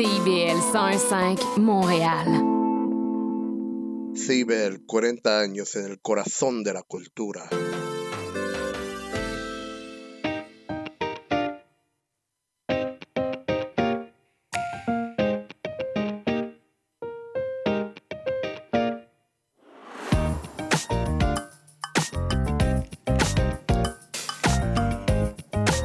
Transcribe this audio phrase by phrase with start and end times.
[0.00, 2.24] CIBL 101.5 Montréal.
[4.16, 7.50] CIBL, 40 años en el corazón de la cultura.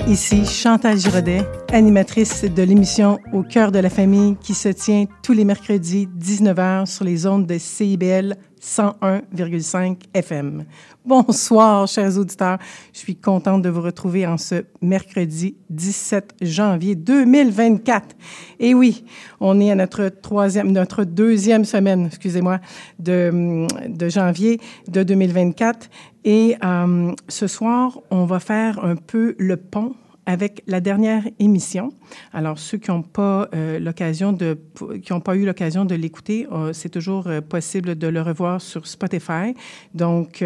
[0.08, 1.41] Ici Chantal Giraudet,
[1.73, 6.86] animatrice de l'émission Au cœur de la famille qui se tient tous les mercredis 19h
[6.86, 10.66] sur les ondes de CIBL 101,5 FM.
[11.04, 12.58] Bonsoir, chers auditeurs.
[12.94, 18.16] Je suis contente de vous retrouver en ce mercredi 17 janvier 2024.
[18.59, 19.06] Et oui,
[19.40, 22.59] on est à notre troisième, notre deuxième semaine, excusez-moi,
[23.00, 25.90] de, de janvier de 2024.
[26.26, 29.94] Et euh, ce soir, on va faire un peu le pont
[30.26, 31.94] avec la dernière émission.
[32.34, 34.58] Alors, ceux qui n'ont pas euh, l'occasion de,
[35.04, 38.62] qui n'ont pas eu l'occasion de l'écouter, euh, c'est toujours euh, possible de le revoir
[38.62, 39.53] sur Spotify.
[39.94, 40.44] Donc,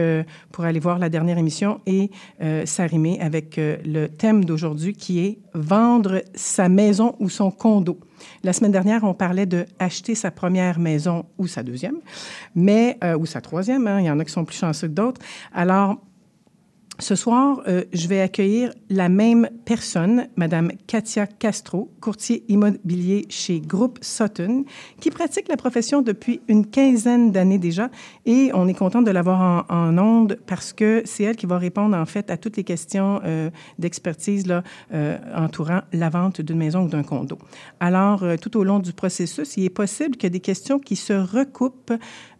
[0.51, 2.11] pour aller voir la dernière émission et
[2.65, 7.99] s'arrimer avec le thème d'aujourd'hui qui est vendre sa maison ou son condo.
[8.43, 11.97] La semaine dernière, on parlait de acheter sa première maison ou sa deuxième,
[12.55, 13.87] mais ou sa troisième.
[13.87, 15.21] Hein, il y en a qui sont plus chanceux que d'autres.
[15.53, 15.97] Alors,
[16.99, 23.61] ce soir, euh, je vais accueillir la même personne, Madame Katia Castro, courtier immobilier chez
[23.61, 24.65] Groupe Sutton,
[24.99, 27.89] qui pratique la profession depuis une quinzaine d'années déjà.
[28.25, 31.95] Et on est content de l'avoir en, en parce que c'est elle qui va répondre
[31.95, 36.83] en fait à toutes les questions euh, d'expertise là, euh, entourant la vente d'une maison
[36.83, 37.37] ou d'un condo.
[37.79, 41.93] Alors, tout au long du processus, il est possible que des questions qui se recoupent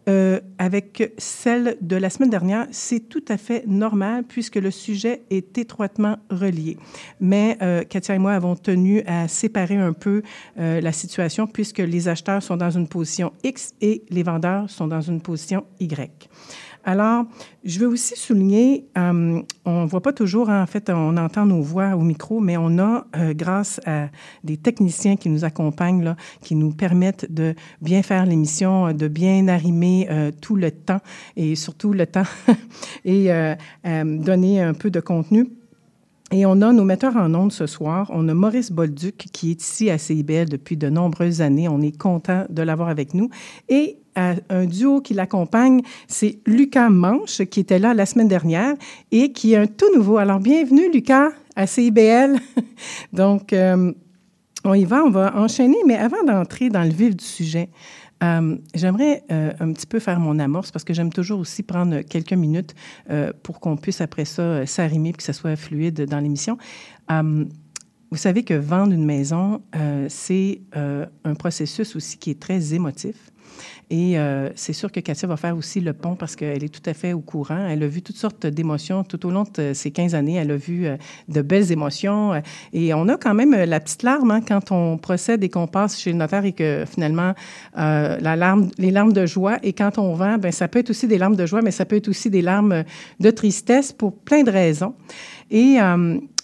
[0.08, 5.22] euh, avec celle de la semaine dernière, c'est tout à fait normal puisque le sujet
[5.30, 6.78] est étroitement relié.
[7.20, 10.22] Mais euh, Katia et moi avons tenu à séparer un peu
[10.58, 14.86] euh, la situation puisque les acheteurs sont dans une position X et les vendeurs sont
[14.86, 16.28] dans une position Y.
[16.84, 17.26] Alors,
[17.62, 21.44] je veux aussi souligner, euh, on ne voit pas toujours, hein, en fait, on entend
[21.44, 24.08] nos voix au micro, mais on a, euh, grâce à
[24.44, 30.08] des techniciens qui nous accompagnent, qui nous permettent de bien faire l'émission, de bien arrimer
[30.10, 31.00] euh, tout le temps
[31.36, 32.24] et surtout le temps
[33.04, 33.54] et euh,
[33.86, 35.48] euh, donner un peu de contenu.
[36.32, 38.08] Et on a nos metteurs en ondes ce soir.
[38.10, 41.68] On a Maurice Bolduc qui est ici à CIBL depuis de nombreuses années.
[41.68, 43.30] On est content de l'avoir avec nous.
[43.68, 48.74] Et euh, un duo qui l'accompagne, c'est Lucas Manche qui était là la semaine dernière
[49.10, 50.18] et qui est un tout nouveau.
[50.18, 52.38] Alors bienvenue Lucas à CIBL.
[53.12, 53.92] Donc euh,
[54.64, 57.70] on y va, on va enchaîner, mais avant d'entrer dans le vif du sujet,
[58.22, 62.00] euh, j'aimerais euh, un petit peu faire mon amorce parce que j'aime toujours aussi prendre
[62.02, 62.74] quelques minutes
[63.10, 66.58] euh, pour qu'on puisse après ça s'arrimer puis que ça soit fluide dans l'émission.
[68.12, 69.62] Vous savez que vendre une maison,
[70.08, 73.29] c'est un processus aussi qui est très émotif.
[73.90, 76.88] Et euh, c'est sûr que Katia va faire aussi le pont parce qu'elle est tout
[76.88, 77.66] à fait au courant.
[77.68, 80.36] Elle a vu toutes sortes d'émotions tout au long de ces 15 années.
[80.36, 80.96] Elle a vu euh,
[81.28, 82.34] de belles émotions.
[82.34, 82.40] euh,
[82.72, 85.98] Et on a quand même la petite larme hein, quand on procède et qu'on passe
[85.98, 87.34] chez le notaire et que finalement,
[87.76, 89.58] les larmes de joie.
[89.64, 91.84] Et quand on vend, ben, ça peut être aussi des larmes de joie, mais ça
[91.84, 92.84] peut être aussi des larmes
[93.18, 94.94] de tristesse pour plein de raisons.
[95.50, 95.78] Et,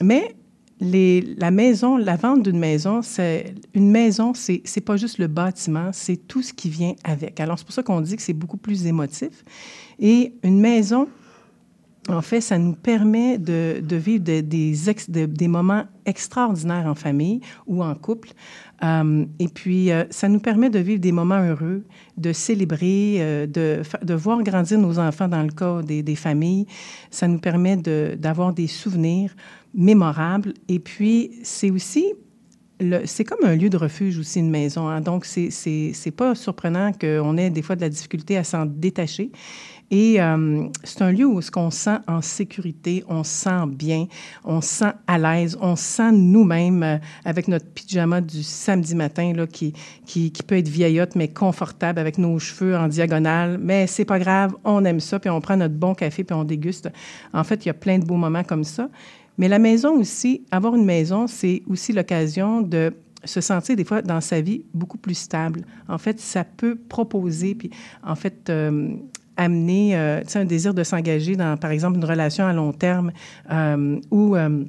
[0.02, 0.34] mais
[0.80, 6.16] la maison, la vente d'une maison, c'est une maison, c'est pas juste le bâtiment, c'est
[6.16, 7.40] tout ce qui vient avec.
[7.40, 9.44] Alors c'est pour ça qu'on dit que c'est beaucoup plus émotif.
[9.98, 11.08] Et une maison,
[12.08, 17.94] en fait, ça nous permet de, vivre de- des, moments extraordinaires en famille ou en
[17.94, 18.30] couple.
[18.84, 21.84] Euh, et puis, euh, ça nous permet de vivre des moments heureux,
[22.16, 26.66] de célébrer, euh, de, voir grandir nos enfants dans le cas des, familles.
[27.10, 29.34] Ça nous permet d'avoir des souvenirs
[29.76, 30.54] mémorables.
[30.68, 32.14] Et puis, c'est aussi
[33.06, 34.86] c'est comme un lieu de refuge aussi, une maison.
[34.88, 35.00] hein.
[35.00, 39.30] Donc, c'est pas surprenant qu'on ait des fois de la difficulté à s'en détacher.
[39.90, 43.66] Et euh, c'est un lieu où ce qu'on se sent en sécurité, on se sent
[43.68, 44.06] bien,
[44.44, 48.96] on se sent à l'aise, on se sent nous-mêmes euh, avec notre pyjama du samedi
[48.96, 49.74] matin là, qui,
[50.04, 53.58] qui, qui peut être vieillotte, mais confortable avec nos cheveux en diagonale.
[53.62, 56.42] Mais c'est pas grave, on aime ça, puis on prend notre bon café, puis on
[56.42, 56.90] déguste.
[57.32, 58.88] En fait, il y a plein de beaux moments comme ça.
[59.38, 62.92] Mais la maison aussi, avoir une maison, c'est aussi l'occasion de
[63.24, 65.62] se sentir des fois dans sa vie beaucoup plus stable.
[65.88, 67.70] En fait, ça peut proposer, puis
[68.02, 68.94] en fait, euh,
[69.36, 73.12] amener euh, un désir de s'engager dans, par exemple, une relation à long terme
[73.50, 74.64] euh, ou euh,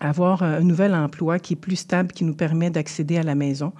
[0.00, 3.72] avoir un nouvel emploi qui est plus stable, qui nous permet d'accéder à la maison,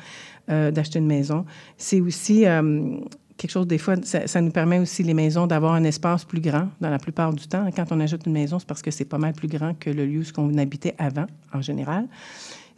[0.51, 1.45] euh, d'acheter une maison.
[1.77, 2.99] C'est aussi euh,
[3.37, 6.69] quelque chose, des fois, ça, nous permet aussi, les maisons, d'avoir un espace plus grand
[6.81, 7.69] dans la plupart du temps.
[7.75, 10.07] Quand on achète une maison, c'est parce que c'est pas mal plus grand que le
[10.07, 12.09] lieu où on habitait avant, en général.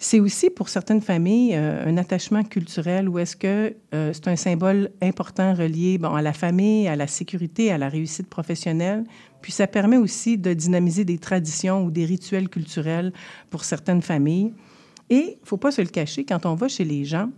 [0.00, 4.36] C'est aussi pour certaines familles euh, un attachement culturel où est-ce que euh, c'est un
[4.36, 9.02] symbole important relié bon, à la famille, à la sécurité, à la réussite professionnelle.
[9.42, 13.12] Puis ça permet aussi de dynamiser des traditions ou des rituels culturels
[13.50, 14.52] pour certaines familles.
[15.10, 17.30] Et il ne faut pas se le cacher, quand on va chez les gens,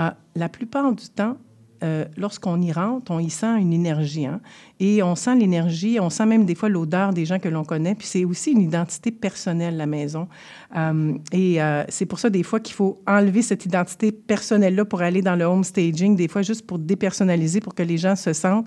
[0.00, 1.38] euh, la plupart du temps,
[1.82, 4.26] euh, lorsqu'on y rentre, on y sent une énergie.
[4.26, 4.40] Hein?
[4.80, 7.94] Et on sent l'énergie, on sent même des fois l'odeur des gens que l'on connaît.
[7.94, 10.28] Puis c'est aussi une identité personnelle, la maison.
[10.76, 15.02] Euh, et euh, c'est pour ça, des fois, qu'il faut enlever cette identité personnelle-là pour
[15.02, 18.32] aller dans le home staging, des fois juste pour dépersonnaliser, pour que les gens se
[18.32, 18.66] sentent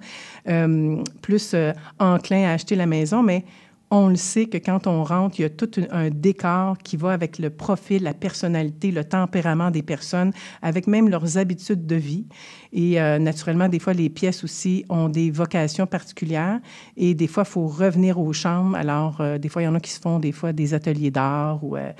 [1.21, 1.55] plus
[1.99, 3.23] enclins à acheter la maison.
[3.23, 3.45] Mais
[3.91, 7.11] on le sait que quand on rentre, il y a tout un décor qui va
[7.11, 12.25] avec le profil, la personnalité, le tempérament des personnes, avec même leurs habitudes de vie.
[12.71, 16.61] Et euh, naturellement, des fois, les pièces aussi ont des vocations particulières.
[16.95, 18.77] Et des fois, il faut revenir aux chambres.
[18.77, 21.11] Alors, euh, des fois, il y en a qui se font des fois des ateliers
[21.11, 21.91] d'art ou euh,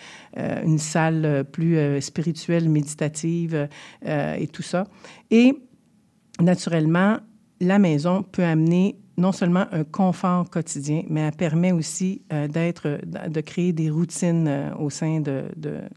[0.64, 3.68] une salle plus spirituelle, méditative
[4.06, 4.86] et tout ça.
[5.30, 5.58] Et
[6.40, 7.18] naturellement,
[7.60, 13.00] la maison peut amener non seulement un confort quotidien, mais elle permet aussi euh, d'être,
[13.06, 15.44] de créer des routines euh, au sein de,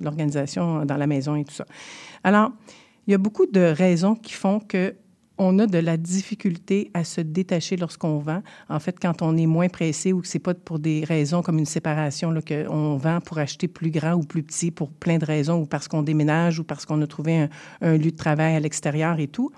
[0.00, 1.64] l'organisation, dans la maison et tout ça.
[2.22, 2.52] Alors,
[3.06, 4.94] il y a beaucoup de raisons qui font que
[5.36, 8.40] on a de la difficulté à se détacher lorsqu'on vend.
[8.68, 11.58] En fait, quand on est moins pressé ou que c'est pas pour des raisons comme
[11.58, 15.60] une séparation, qu'on vend pour acheter plus grand ou plus petit pour plein de raisons
[15.62, 17.48] ou parce qu'on déménage ou parce qu'on a trouvé
[17.80, 19.50] un lieu de travail à l'extérieur et tout.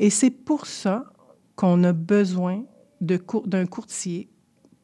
[0.00, 1.04] Et c'est pour ça
[1.54, 2.64] qu'on a besoin
[3.02, 4.28] d'un courtier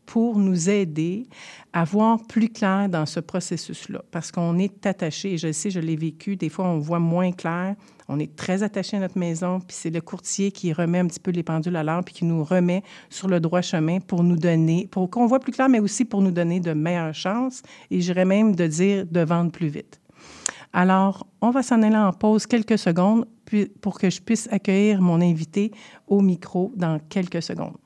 [0.08, 1.26] pour nous aider
[1.74, 4.02] à voir plus clair dans ce processus-là.
[4.10, 7.30] Parce qu'on est attaché, et je sais, je l'ai vécu, des fois on voit moins
[7.30, 7.76] clair,
[8.08, 11.20] on est très attaché à notre maison, puis c'est le courtier qui remet un petit
[11.20, 14.38] peu les pendules à l'heure, puis qui nous remet sur le droit chemin pour nous
[14.38, 17.60] donner, pour qu'on voit plus clair, mais aussi pour nous donner de meilleures chances,
[17.90, 20.00] et j'irais même de dire de vendre plus vite.
[20.72, 23.26] Alors, on va s'en aller en pause quelques secondes
[23.82, 25.70] pour que je puisse accueillir mon invité
[26.06, 27.76] au micro dans quelques secondes.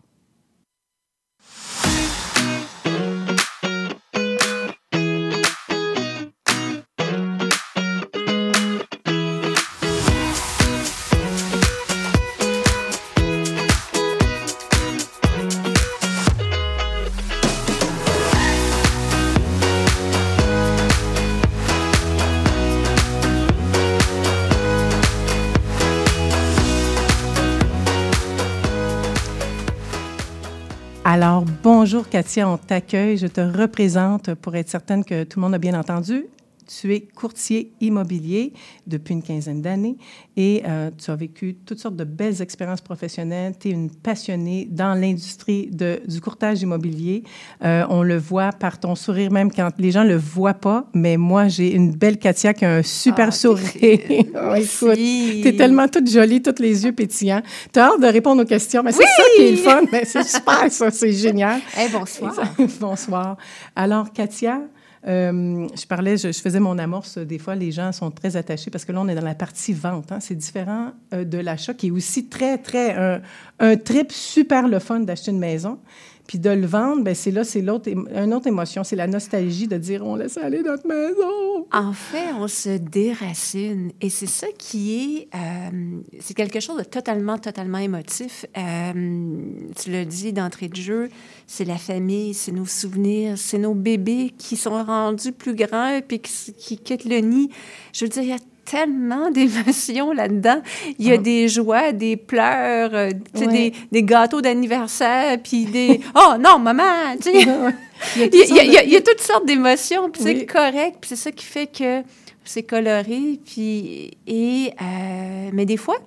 [31.82, 33.16] Bonjour Katia, on t'accueille.
[33.16, 36.26] Je te représente pour être certaine que tout le monde a bien entendu.
[36.66, 38.52] Tu es courtier immobilier
[38.86, 39.96] depuis une quinzaine d'années
[40.36, 43.54] et euh, tu as vécu toutes sortes de belles expériences professionnelles.
[43.58, 47.24] Tu es une passionnée dans l'industrie du courtage immobilier.
[47.64, 50.86] Euh, on le voit par ton sourire, même quand les gens ne le voient pas.
[50.94, 54.00] Mais moi, j'ai une belle Katia qui a un super ah, sourire.
[54.10, 57.42] oh, écoute, tu es tellement toute jolie, tous les yeux pétillants.
[57.72, 58.82] Tu as hâte de répondre aux questions.
[58.82, 59.82] Mais c'est ça qui est le fun.
[60.04, 60.90] c'est super, ça.
[60.90, 61.60] C'est génial.
[61.76, 62.34] Hey, bonsoir.
[62.80, 63.36] bonsoir.
[63.76, 64.60] Alors, Katia,
[65.06, 67.18] euh, je parlais, je, faisais mon amorce.
[67.18, 69.72] Des fois, les gens sont très attachés parce que là, on est dans la partie
[69.72, 70.12] vente.
[70.12, 70.20] Hein.
[70.20, 73.20] C'est différent euh, de l'achat qui est aussi très, très un,
[73.58, 75.78] un trip super le fun d'acheter une maison.
[76.26, 79.66] Puis de le vendre, ben c'est là, c'est l'autre, une autre émotion, c'est la nostalgie
[79.66, 81.66] de dire on laisse aller notre maison.
[81.72, 86.84] En fait, on se déracine et c'est ça qui est, euh, c'est quelque chose de
[86.84, 88.46] totalement, totalement émotif.
[88.56, 89.36] Euh,
[89.76, 91.08] tu l'as dit d'entrée de jeu,
[91.46, 96.20] c'est la famille, c'est nos souvenirs, c'est nos bébés qui sont rendus plus grands puis
[96.20, 97.50] qui, qui quittent le nid.
[97.92, 100.62] Je veux dire, il y a tellement d'émotions là-dedans.
[100.98, 101.18] Il y a ah.
[101.18, 108.22] des joies, des pleurs, euh, des, des, gâteaux d'anniversaire, puis des «Oh non, maman!» il,
[108.22, 112.02] y a, toutes sortes d'émotions, puis c'est correct, puis c'est ça qui fait que
[112.44, 114.10] c'est coloré, puis...
[114.26, 115.98] Et, euh, mais des fois,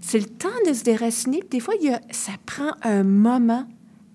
[0.00, 3.66] c'est le temps de se déraciner, des fois, il y a, ça prend un moment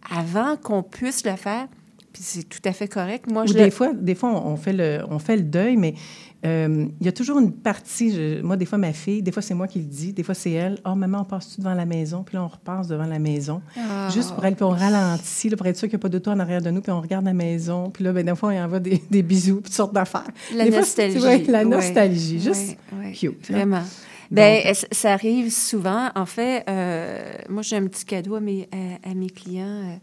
[0.09, 1.67] avant qu'on puisse le faire,
[2.11, 3.29] puis c'est tout à fait correct.
[3.29, 5.95] Moi, je des, fois, des fois, on fait, le, on fait le deuil, mais
[6.45, 9.53] euh, il y a toujours une partie, moi, des fois, ma fille, des fois, c'est
[9.53, 10.77] moi qui le dis, des fois, c'est elle.
[10.85, 12.23] Oh, maman, on passe-tu devant la maison?
[12.23, 13.61] Puis là, on repasse devant la maison.
[13.77, 16.31] Ah, Juste pour elle, puis on ralentit, pour être sûr qu'il n'y a pas d'auto
[16.31, 17.89] en arrière de nous, puis on regarde la maison.
[17.89, 20.29] Puis là, ben, des fois, on envoie des, des bisous, toutes sortes d'affaires.
[20.53, 21.45] La nostalgie.
[21.47, 22.77] la nostalgie, juste
[23.13, 23.49] cute.
[23.49, 23.83] Vraiment.
[24.29, 26.09] Bien, ça arrive souvent.
[26.15, 28.67] En fait, euh, moi, j'ai un petit cadeau à mes,
[29.03, 29.99] à, mes clients.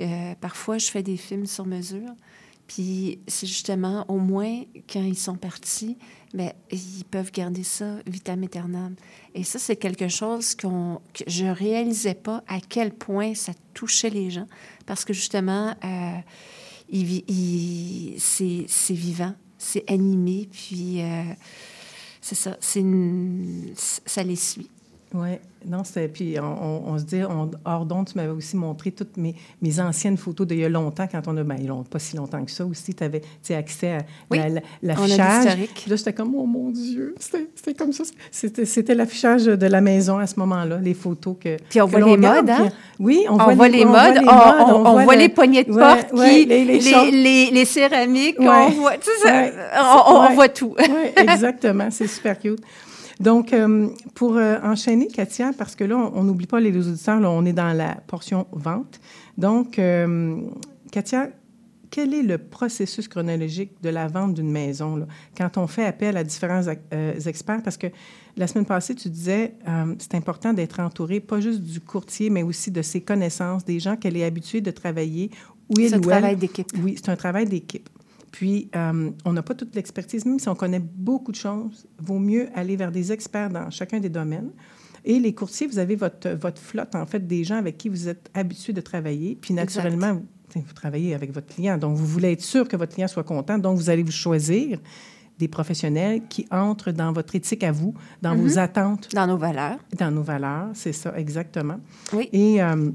[0.00, 2.10] Euh, parfois, je fais des films sur mesure.
[2.70, 5.98] Puis c'est justement, au moins, quand ils sont partis,
[6.32, 8.94] bien, ils peuvent garder ça vitam aeternam.
[9.34, 10.68] Et ça, c'est quelque chose que
[11.26, 14.46] je ne réalisais pas à quel point ça touchait les gens.
[14.86, 16.18] Parce que justement, euh,
[18.18, 19.34] c'est, vivant.
[19.58, 21.24] c'est animé, puis euh,
[22.20, 24.70] c'est ça, ça les suit.
[25.12, 25.30] Oui,
[25.66, 26.06] non, c'était.
[26.06, 29.34] Puis on, on- on se dit, on, hors d'onde, tu m'avais aussi montré toutes mes,
[29.60, 31.42] mes anciennes photos d'il y a longtemps, quand on a.
[31.42, 32.94] Ben, long- pas si longtemps que ça aussi.
[32.94, 33.98] Tu avais accès à
[34.30, 35.56] Oui, la- la- l'affichage.
[35.74, 38.04] Puis Là, j'étais comme, oh mon Dieu, c'était c'était comme ça.
[38.30, 41.56] C'était c'était l'affichage de la maison à ce moment-là, les photos que.
[41.68, 42.66] Puis on que voit les regarde, modes, hein?
[42.68, 46.44] puis- Oui, on, voit les modes, on, voit le- les poignées de porte, ouais, qui-
[46.46, 48.46] les, les, les, céramiques, Ouais.
[48.48, 49.52] on voit, tu sais, ça- Ouais.
[50.30, 50.74] on, voit tout.
[50.78, 51.88] Oui, exactement.
[51.90, 52.60] C'est super cute.
[53.20, 57.30] Donc, euh, pour euh, enchaîner, Katia, parce que là, on n'oublie pas les auditeurs, là,
[57.30, 58.98] on est dans la portion vente.
[59.36, 60.40] Donc, euh,
[60.90, 61.28] Katia,
[61.90, 66.16] quel est le processus chronologique de la vente d'une maison là, quand on fait appel
[66.16, 66.62] à différents
[66.94, 67.62] euh, experts?
[67.62, 67.88] Parce que
[68.36, 72.42] la semaine passée, tu disais euh, c'est important d'être entouré, pas juste du courtier, mais
[72.42, 75.30] aussi de ses connaissances, des gens qu'elle est habituée de travailler.
[75.68, 76.68] Où il C'est un travail d'équipe.
[76.82, 77.88] oui, c'est un travail d'équipe.
[78.30, 82.18] Puis, euh, on n'a pas toute l'expertise, même si on connaît beaucoup de choses, vaut
[82.18, 84.50] mieux aller vers des experts dans chacun des domaines.
[85.04, 88.08] Et les courtiers, vous avez votre, votre flotte, en fait, des gens avec qui vous
[88.08, 89.36] êtes habitués de travailler.
[89.40, 90.20] Puis, naturellement,
[90.54, 91.78] vous, travaillez avec votre client.
[91.78, 93.58] Donc, vous voulez être sûr que votre client soit content.
[93.58, 94.78] Donc, vous allez vous choisir
[95.38, 99.78] des professionnels qui entrent dans votre éthique à vous, dans vos attentes, Dans nos valeurs.
[99.98, 100.68] dans nos valeurs.
[100.74, 101.80] C'est ça, exactement.
[102.12, 102.28] Oui.
[102.32, 102.90] Et euh,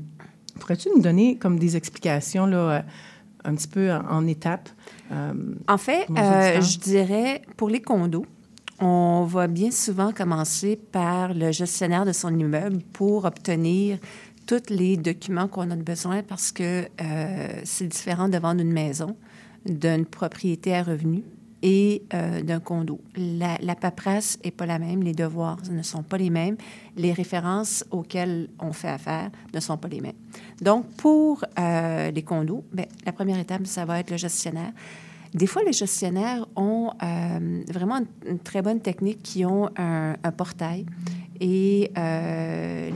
[0.60, 2.82] pourrais-tu nous donner comme des explications, là, euh,
[3.46, 4.70] un petit peu en, étapes?
[5.12, 5.34] Euh,
[5.68, 8.26] En fait, euh, je dirais, pour les condos,
[8.80, 14.00] on va bien souvent commencer par le gestionnaire de son immeuble pour obtenir
[14.46, 19.16] tous les documents qu'on a besoin parce que euh, c'est différent de vendre une maison,
[19.66, 21.24] d'une propriété à revenu
[21.62, 23.00] et euh, d'un condo.
[23.16, 26.58] La, la paperasse n'est pas la même, les devoirs ne sont pas les mêmes,
[26.96, 30.14] les références auxquelles on fait affaire ne sont pas les mêmes.
[30.62, 34.72] Donc, pour euh, les condos, ben, la première étape, ça va être le gestionnaire.
[35.34, 40.32] Des fois, les gestionnaires ont euh, vraiment une, très bonne technique qui ont un, un
[40.32, 40.86] portail
[41.42, 41.92] et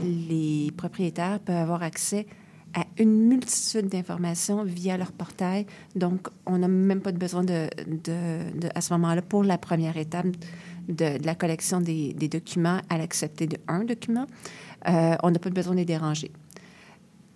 [0.02, 2.49] les propriétaires peuvent avoir accès à
[2.98, 5.66] une multitude d'informations via leur portail.
[5.96, 7.68] Donc, on n'a même pas de besoin de,
[8.74, 10.26] à ce moment-là, pour la première étape
[10.88, 14.26] de, la collection des, documents, à l'accepter de un document,
[14.88, 16.30] euh, on n'a pas besoin de les déranger.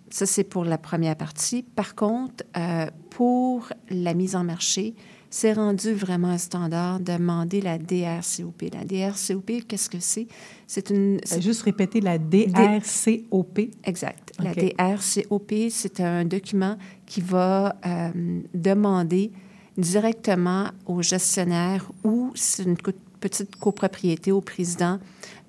[0.09, 1.63] Ça, c'est pour la première partie.
[1.63, 4.95] Par contre, euh, pour la mise en marché,
[5.29, 8.63] c'est rendu vraiment un standard de demander la DRCOP.
[8.73, 10.27] La DRCOP, qu'est-ce que c'est?
[10.67, 11.19] C'est une...
[11.23, 13.59] c'est- juste répéter la DRCOP.
[13.83, 14.31] Exact.
[14.39, 18.09] La DRCOP, c'est un document qui va euh,
[18.53, 19.31] demander
[19.77, 22.77] directement au gestionnaire ou c'est une
[23.19, 24.99] petite copropriété au président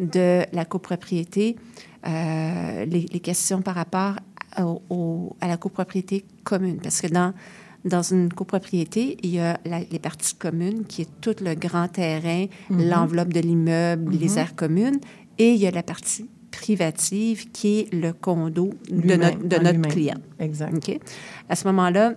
[0.00, 1.56] de la copropriété
[2.06, 4.16] euh, les, les questions par rapport
[4.90, 6.78] au- à la copropriété commune.
[6.78, 7.32] Parce que dans,
[7.86, 11.88] dans une copropriété, il y a la- les parties communes, qui est tout le grand
[11.88, 14.98] terrain, l'enveloppe de l'immeuble, les aires communes,
[15.38, 19.78] et il y a la partie privative, qui est le condo de notre, de notre
[19.88, 20.16] client.
[20.38, 20.74] Exact.
[20.74, 20.98] OK?
[21.48, 22.14] À ce moment-là,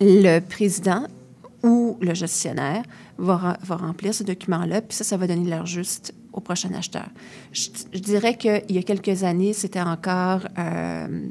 [0.00, 1.06] le président
[1.62, 2.82] ou le gestionnaire
[3.16, 7.08] va, va remplir ce document-là, puis ça, ça va donner l'heure juste au prochain acheteur.
[7.52, 10.46] Je, je dirais qu'il y a quelques années, c'était encore...
[10.58, 11.28] euh,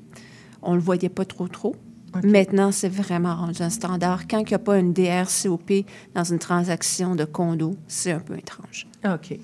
[0.64, 1.76] on le voyait pas trop, trop.
[2.24, 4.28] Maintenant, c'est vraiment rendu un standard.
[4.28, 5.86] Quand il n'y a pas une DRCOP
[6.16, 8.88] dans une transaction de condo, c'est un peu étrange.
[9.06, 9.38] OK.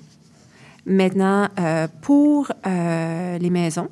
[0.86, 3.88] Maintenant, euh, pour euh, les maisons,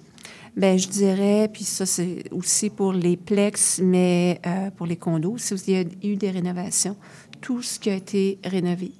[0.57, 5.38] ben je dirais, puis ça c'est aussi pour les plex, mais euh, pour les condos,
[5.38, 6.97] si vous avez eu des rénovations,
[7.41, 8.93] tout ce qui a été rénové.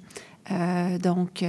[1.01, 1.45] Donc,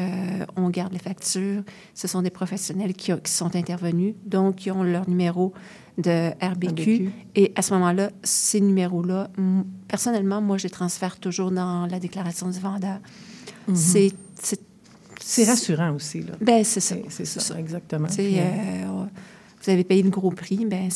[0.56, 1.64] on garde les factures.
[1.94, 5.52] Ce sont des professionnels qui, qui sont intervenus, donc ils ont leur numéro
[5.98, 6.72] de RBQ.
[6.72, 7.12] RBQ.
[7.36, 9.30] Et à ce moment-là, ces numéros-là,
[9.88, 12.98] personnellement, moi, je les transfère toujours dans la déclaration du vendeur.
[13.74, 14.60] C'est- C'est
[15.20, 16.34] C'est rassurant aussi, là.
[16.40, 16.96] ben, c'est ça.
[17.08, 18.08] C'est ça, exactement.
[18.08, 19.04] Puis, euh, euh,
[19.62, 20.88] vous avez payé le gros prix, ben,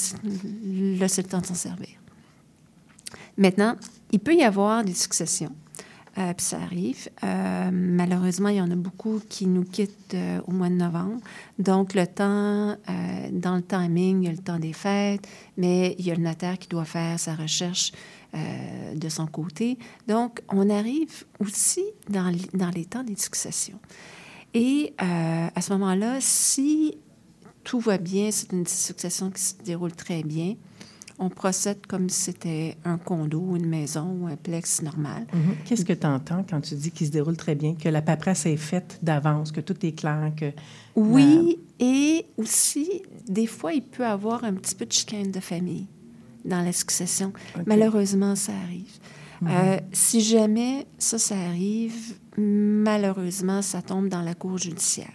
[0.99, 1.89] là, c'est le temps de s'en servir.
[3.39, 3.77] Maintenant,
[4.13, 5.53] il peut y avoir des successions,
[6.19, 7.09] euh, puis ça arrive.
[7.23, 11.21] Euh, malheureusement, il y en a beaucoup qui nous quittent euh, au mois de novembre.
[11.59, 15.95] Donc, le temps, euh, dans le timing, il y a le temps des fêtes, mais
[15.99, 17.93] il y a le notaire qui doit faire sa recherche
[18.95, 19.79] de son côté.
[20.07, 23.81] Donc, on arrive aussi dans, dans les temps des successions.
[24.53, 26.99] Et à ce moment-là, si
[27.65, 30.57] tout va bien, c'est une succession qui se déroule très bien,
[31.19, 35.27] on procède comme si c'était un condo, une maison ou un plex normal.
[35.33, 35.57] mhm.
[35.65, 38.47] Qu'est-ce que tu entends quand tu dis qu'il se déroule très bien, que la paperasse
[38.47, 40.53] est faite d'avance, que tout est clair, que...
[40.95, 45.41] Oui, et aussi, des fois, il peut y avoir un petit peu de chicane de
[45.41, 45.87] famille
[46.45, 47.33] dans la succession.
[47.67, 48.99] Malheureusement, ça arrive.
[49.47, 55.13] Euh, si jamais ça, ça arrive, malheureusement, ça tombe dans la cour judiciaire.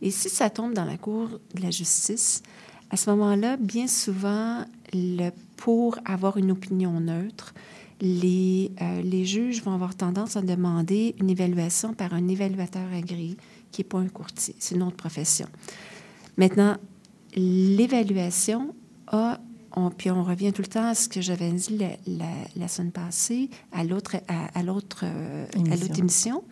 [0.00, 2.42] Et si ça tombe dans la cour de la justice,
[2.90, 7.54] à ce moment-là, bien souvent, le, pour avoir une opinion neutre,
[8.00, 13.36] les, euh, les juges vont avoir tendance à demander une évaluation par un évaluateur agréé,
[13.70, 15.46] qui n'est pas un courtier, c'est une autre profession.
[16.36, 16.76] Maintenant,
[17.34, 18.74] l'évaluation
[19.06, 19.40] a
[19.74, 22.68] on, puis on revient tout le temps à ce que j'avais dit la, la, la,
[22.68, 25.46] semaine passée, à l'autre, à, à l'autre, euh,
[25.96, 26.44] émission.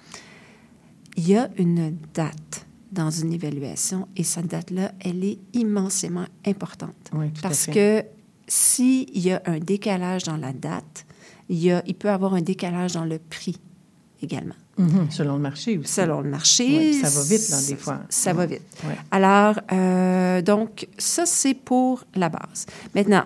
[1.16, 7.11] Il y a une date dans une évaluation et cette date-là, elle est immensément importante.
[7.12, 8.11] Oui, tout Parce à fait.
[8.50, 11.07] S'il y a un décalage dans la date,
[11.49, 13.57] il, y a, il peut avoir un décalage dans le prix
[14.21, 14.57] également.
[14.76, 15.92] Mhm, Selon le marché aussi.
[15.92, 16.78] Selon le marché.
[16.78, 18.00] Ouais, ça va vite, là, des fois.
[18.09, 18.62] Ça, ça va vite.
[18.85, 18.97] Ouais.
[19.12, 22.66] Alors, euh, donc, ça, c'est pour la base.
[22.95, 23.25] Maintenant,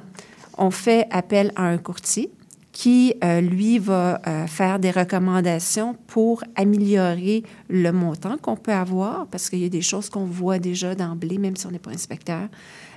[0.58, 2.30] on fait appel à un courtier
[2.72, 9.26] qui, euh, lui, va euh, faire des recommandations pour améliorer le montant qu'on peut avoir,
[9.28, 11.92] parce qu'il y a des choses qu'on voit déjà d'emblée, même si on n'est pas
[11.92, 12.48] inspecteur,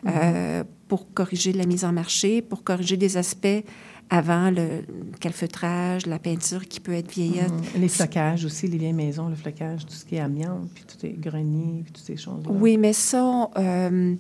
[0.08, 3.64] euh, pour corriger la mise en marché, pour corriger des aspects
[4.10, 4.84] avant le
[5.20, 7.52] calfeutrage, la peinture qui peut être vieillotte.
[7.76, 7.82] Mhm.
[7.82, 11.06] Les flocages aussi, les vieilles maisons, le flocage, tout ce qui est amiante, puis tout
[11.06, 12.50] est grenier, puis toutes ces choses-là.
[12.50, 14.16] Oui, mais ça, euh,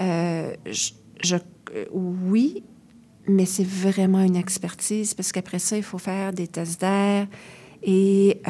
[0.00, 0.90] euh, je,
[1.24, 1.34] je-
[1.74, 2.62] euh, oui,
[3.26, 7.26] mais c'est vraiment une expertise parce qu'après ça, il faut faire des tests d'air.
[7.82, 8.40] Et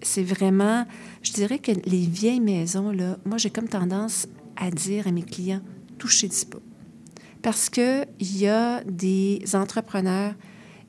[0.00, 0.86] c'est vraiment,
[1.22, 5.22] je dirais que les vieilles maisons, là, moi, j'ai comme tendance à dire à mes
[5.22, 5.60] clients,
[6.02, 6.58] touchez-y pas.
[7.42, 10.34] Parce qu'il y a des entrepreneurs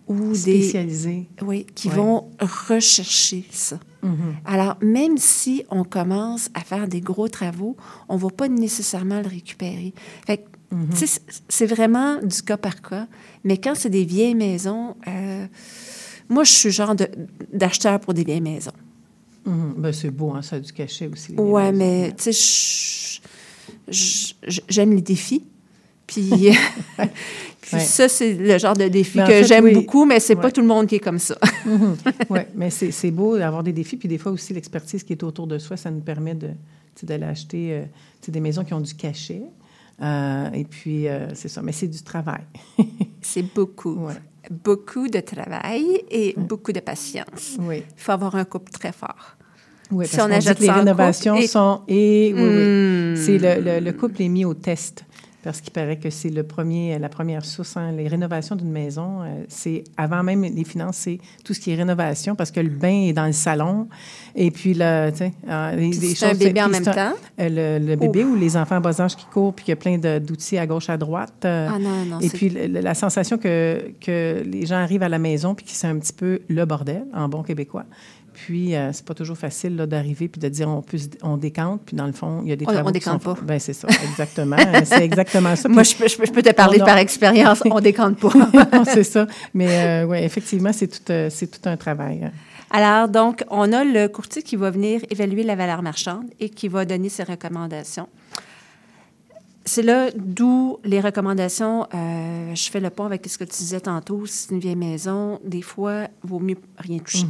[0.08, 1.28] ou des, Spécialisé.
[1.42, 1.96] oui, qui Ouais.
[1.96, 2.30] vont
[2.68, 3.80] rechercher ça.
[4.02, 4.36] Mhm.
[4.46, 7.78] Alors, même si on commence à faire des gros travaux,
[8.10, 9.94] on ne va pas nécessairement le récupérer.
[10.28, 10.44] Fait que,
[10.92, 13.08] tu sais, c'est- vraiment du cas par cas.
[13.44, 15.48] Mais quand c'est des vieilles maisons, euh,
[16.30, 17.10] moi, je suis genre de-
[17.54, 18.72] d'acheteur pour des vieilles maisons.
[19.46, 21.34] Ben, c'est beau, hein, ça a du cachet aussi.
[21.72, 21.78] maisons.
[21.78, 23.20] mais tu sais, je-
[23.88, 25.44] j'aime les défis.
[26.08, 26.50] Puis, puis
[27.74, 27.80] Ouais.
[27.80, 29.74] ça, c'est le genre de défi en que fait, j'aime oui.
[29.74, 30.52] beaucoup, mais c'est pas Ouais.
[30.52, 31.38] tout le monde qui est comme ça.
[32.30, 33.96] oui, mais c'est c'est beau d'avoir des défis.
[33.98, 36.50] Puis des fois aussi, l'expertise qui est autour de soi, ça nous permet de,
[37.04, 37.84] d'aller acheter euh,
[38.28, 39.44] des maisons qui ont du cachet.
[40.02, 41.62] Euh, et puis, euh, c'est ça.
[41.62, 42.42] Mais c'est du travail.
[43.22, 44.08] C'est beaucoup.
[44.08, 44.14] Ouais.
[44.52, 47.56] Beaucoup de travail et beaucoup de patience.
[47.60, 47.84] oui.
[47.98, 49.38] Il faut avoir un couple très fort.
[49.92, 51.82] Oui, Si parce on dit que les rénovations et- sont...
[51.88, 52.48] Et, oui, oui.
[52.48, 53.16] Hmm.
[53.16, 55.06] C'est le, le, le couple est mis au test
[55.44, 57.76] parce qu'il paraît que c'est le premier, la première source.
[57.76, 57.92] hein.
[57.92, 61.76] Les rénovations d'une maison, euh, c'est avant même les finances, c'est tout ce qui est
[61.76, 63.90] rénovation parce que le bain est dans le salon
[64.36, 65.34] et puis là, tu sais,
[65.76, 67.12] les c'est un bébé en même temps?
[67.42, 69.74] euh, le, le bébé ou les enfants en bas âge qui courent puis qu'il y
[69.74, 71.34] a plein d'outils à gauche à droite.
[71.44, 75.20] euh, Ah non, non, et puis la sensation que, que les gens arrivent à la
[75.20, 77.84] maison puis que c'est un petit peu le bordel en bon québécois.
[78.34, 81.82] Puis euh, c'est pas toujours facile là, d'arriver puis de dire on peut on décante
[81.86, 83.42] puis dans le fond il y a des On- on travaux qui décante sont pas.
[83.42, 85.70] Ben c'est ça exactement c'est exactement ça.
[85.70, 87.62] Moi, je peux, je peux- je peux te parler On par expérience.
[87.70, 88.32] On décante pas.
[88.86, 89.28] c'est ça.
[89.54, 92.24] Mais oui, effectivement, c'est tout, euh, c'est tout un travail.
[92.26, 92.32] hein.
[92.76, 96.68] Alors, donc, on a le courtier qui va venir évaluer la valeur marchande et qui
[96.68, 98.08] va donner ses recommandations.
[99.66, 103.80] C'est là d'où les recommandations, euh, je fais le pont avec ce que tu disais
[103.80, 107.26] tantôt, si c'est une vieille maison, des fois, il vaut mieux rien toucher.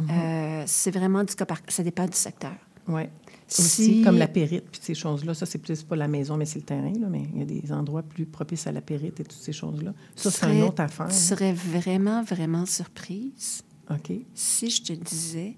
[0.00, 2.52] Mhm, Euh, c'est vraiment du cas par cas, ça dépend du secteur.
[2.88, 3.02] Oui.
[3.48, 6.44] Si- Aussi, comme la périte, puis ces choses-là, ça, c'est plus pas la maison, mais
[6.46, 9.20] c'est le terrain, là, mais il y a des endroits plus propices à la périte
[9.20, 9.92] et toutes ces choses-là.
[10.16, 11.06] Ça, c'est une autre affaire.
[11.06, 11.10] Hein.
[11.10, 14.12] serais vraiment, vraiment surprise OK.
[14.34, 15.56] si je te disais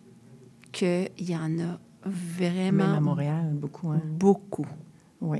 [0.70, 3.88] qu'il y en a Même vraiment à Montréal, beaucoup.
[3.90, 4.03] Hein?
[4.05, 4.66] beaucoup.
[5.20, 5.38] Oui.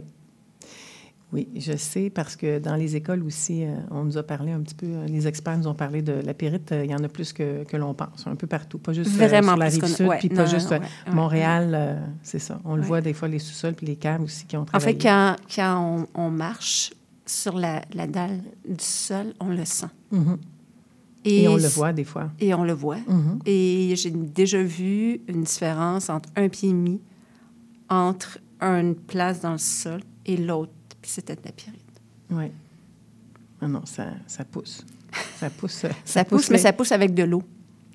[1.33, 4.61] Oui, je sais parce que dans les écoles aussi, euh, on nous a parlé un
[4.61, 7.05] petit peu, euh, les experts nous ont parlé de la périte, euh, il y en
[7.05, 9.87] a plus que, que l'on pense, un peu partout, pas juste Vraiment sur la rive
[9.87, 10.81] sud, ouais, puis pas non, juste ouais,
[11.13, 12.61] Montréal, c'est ça.
[12.65, 14.93] On le voit des fois, les sous-sols puis les caves aussi qui ont En travaillé.
[14.93, 16.93] fait, quand, quand on, on marche
[17.27, 19.87] sur la, la dalle du sol, on le sent.
[20.11, 20.39] Mhm.
[21.25, 22.31] Et, on le voit des fois.
[22.41, 22.99] Et on le voit.
[23.07, 23.41] Mhm.
[23.45, 27.01] Et j'ai déjà vu une différence entre un pied et demi
[27.91, 30.73] entre une place dans le sol et l'autre,
[31.09, 31.81] puis c'était de la pyrite.
[32.31, 32.51] Oui.
[33.63, 34.85] Ah non, ça, ça pousse.
[35.41, 35.87] Ça pousse.
[35.87, 37.43] euh, Ça pousse, mais ça pousse avec de l'eau.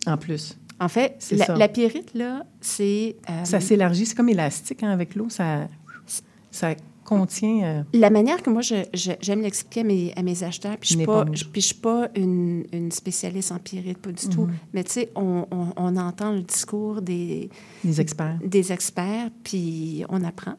[0.07, 0.57] En plus.
[0.79, 1.55] En fait, la, ça.
[1.55, 3.15] la pyrite, là, c'est...
[3.29, 5.29] euh, Ça s'élargit, c'est comme élastique hein, avec l'eau.
[5.29, 5.67] Ça,
[6.49, 6.73] ça
[7.05, 7.63] contient.
[7.63, 10.89] euh, La manière que moi, je- je- j'aime l'expliquer à mes, à mes acheteurs, puis
[10.89, 11.37] je ne suis pas, éponge.
[11.37, 14.47] je- puis je suis pas une, une spécialiste en pyrite, pas du tout.
[14.73, 17.51] Mais tu sais, on, on- on entend le discours des,
[17.85, 18.39] les experts.
[18.43, 20.55] des experts, puis on apprend.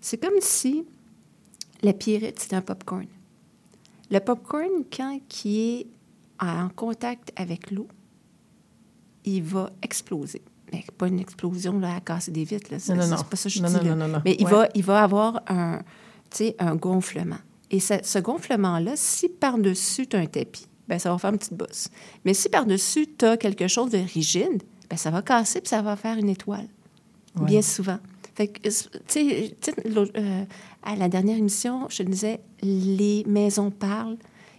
[0.00, 0.84] C'est comme si
[1.82, 3.06] la pyrite, c'était un popcorn.
[4.10, 5.86] Le popcorn, quand qui est
[6.40, 7.88] en contact avec l'eau,
[9.24, 10.42] il va exploser.
[10.72, 12.70] Mais pas une explosion là, à casser des vitres.
[12.72, 12.78] Là.
[12.78, 13.74] C'est, Non, non, c'est pas ça que je Non, dis.
[13.76, 13.88] non, là.
[13.94, 14.22] non, non, non.
[14.24, 14.50] Mais il, Ouais.
[14.50, 15.80] va, il va avoir un,
[16.58, 17.36] un gonflement.
[17.70, 21.38] Et ce, ce gonflement-là, si par-dessus, tu as un tapis, ben, ça va faire une
[21.38, 21.88] petite bosse.
[22.24, 25.80] Mais si par-dessus, tu as quelque chose de rigide, ben, ça va casser puis ça
[25.82, 26.68] va faire une étoile.
[27.36, 27.46] Ouais.
[27.46, 27.98] Bien souvent.
[28.34, 28.70] Fait que, tu
[29.08, 29.54] sais,
[29.86, 30.44] euh,
[30.82, 34.16] à la dernière émission, je disais, les maisons parlent.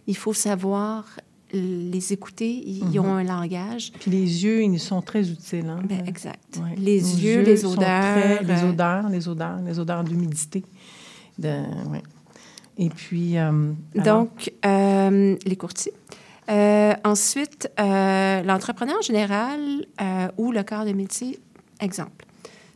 [0.08, 1.20] Il faut savoir
[1.54, 2.64] les écouter.
[2.66, 3.92] Ils, ils ont un langage.
[4.00, 5.68] Puis les yeux, ils sont très utiles.
[5.70, 5.82] Hein?
[5.88, 6.60] Ben, exact.
[6.62, 6.76] Ouais.
[6.78, 8.02] Les Nos yeux, les odeurs.
[8.02, 10.64] très- les euh, odeurs, les odeurs, les odeurs d'humidité.
[11.38, 11.50] De,
[11.92, 12.02] ouais.
[12.78, 13.38] Et puis.
[13.38, 15.94] euh, Donc, euh, les courtiers.
[16.50, 19.60] Euh, ensuite, l'entrepreneur en général
[20.38, 21.40] ou le corps de métier,
[21.80, 22.26] exemple.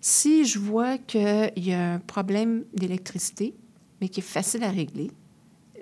[0.10, 3.54] Si je vois qu'il y a un problème d'électricité,
[4.00, 5.12] mais qui est facile à régler,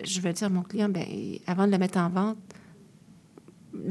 [0.04, 1.06] je vais dire à mon client, ben,
[1.46, 2.38] avant de le mettre en vente,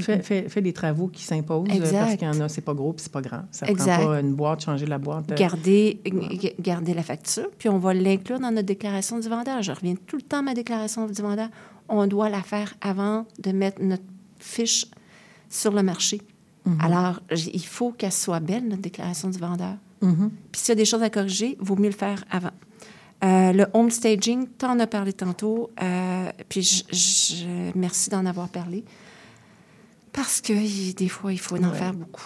[0.00, 2.72] Fais, fais- fais les travaux qui s'imposent euh, parce qu'il y en a, c'est pas
[2.74, 3.42] gros puis c'est pas grand.
[3.52, 3.98] Ça Exact.
[3.98, 5.30] prend pas une boîte, changer la boîte.
[5.30, 6.00] euh, garder,
[6.58, 9.62] garder la facture, puis on va l'inclure dans notre déclaration du vendeur.
[9.62, 11.48] Je reviens tout le temps à ma déclaration du vendeur.
[11.90, 14.02] On doit la faire avant de mettre notre
[14.40, 14.86] fiche
[15.50, 16.20] sur le marché.
[16.80, 19.74] Alors, j- il faut qu'elle soit belle, notre déclaration du vendeur.
[20.04, 20.30] Mhm.
[20.52, 22.50] Puis s'il y a des choses à corriger, il vaut mieux le faire avant.
[23.24, 27.44] Euh, le home staging, t'en as parlé tantôt, euh, puis je, je-
[27.78, 28.84] merci d'en avoir parlé.
[30.12, 31.76] Parce que il- des fois, il faut en Ouais.
[31.76, 32.24] faire beaucoup.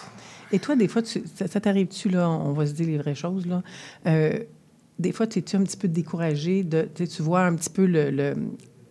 [0.51, 3.15] Et toi, des fois, tu- ça, ça t'arrive-tu, là, on va se dire les vraies
[3.15, 3.61] choses, là,
[4.07, 4.39] euh,
[4.97, 8.09] des fois, tu es un petit peu découragé de, tu vois un petit peu le...
[8.11, 8.35] le-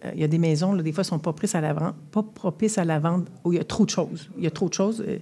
[0.05, 2.23] euh, il y a des maisons, là, des fois, sont pas à la vente, pas
[2.23, 4.31] propices à la vente, où il y a trop de choses.
[4.39, 5.05] Il y a trop de choses.
[5.07, 5.19] euh,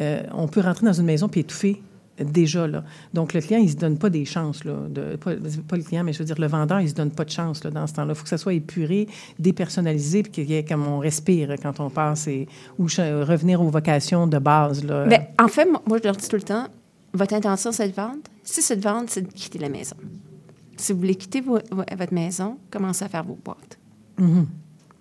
[0.00, 1.82] euh, on peut rentrer dans une maison puis étouffer
[2.18, 2.82] déjà, là.
[3.14, 4.74] Donc, le client, il se donne pas des chances, là.
[4.88, 5.32] De, pas,
[5.68, 7.62] pas le client, mais je veux dire, le vendeur, il se donne pas de chance,
[7.64, 8.12] là, dans ce temps-là.
[8.12, 9.06] Il faut que ça soit épuré,
[9.38, 12.48] dépersonnalisé, puis qu'il y ait comme on respire quand on passe, et,
[12.78, 15.06] ou revenir aux vocations de base, là.
[15.06, 16.66] Ben, en fait, moi, je leur dis tout le temps,
[17.12, 18.18] votre intention, c'est de vendre.
[18.44, 19.96] Si c'est de vendre, c'est de quitter la maison.
[20.76, 23.78] Si vous voulez quitter vo- vo- votre maison, commencez à faire vos boîtes.
[24.18, 24.46] Mhm.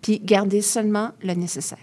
[0.01, 1.77] Puis gardez seulement le nécessaire.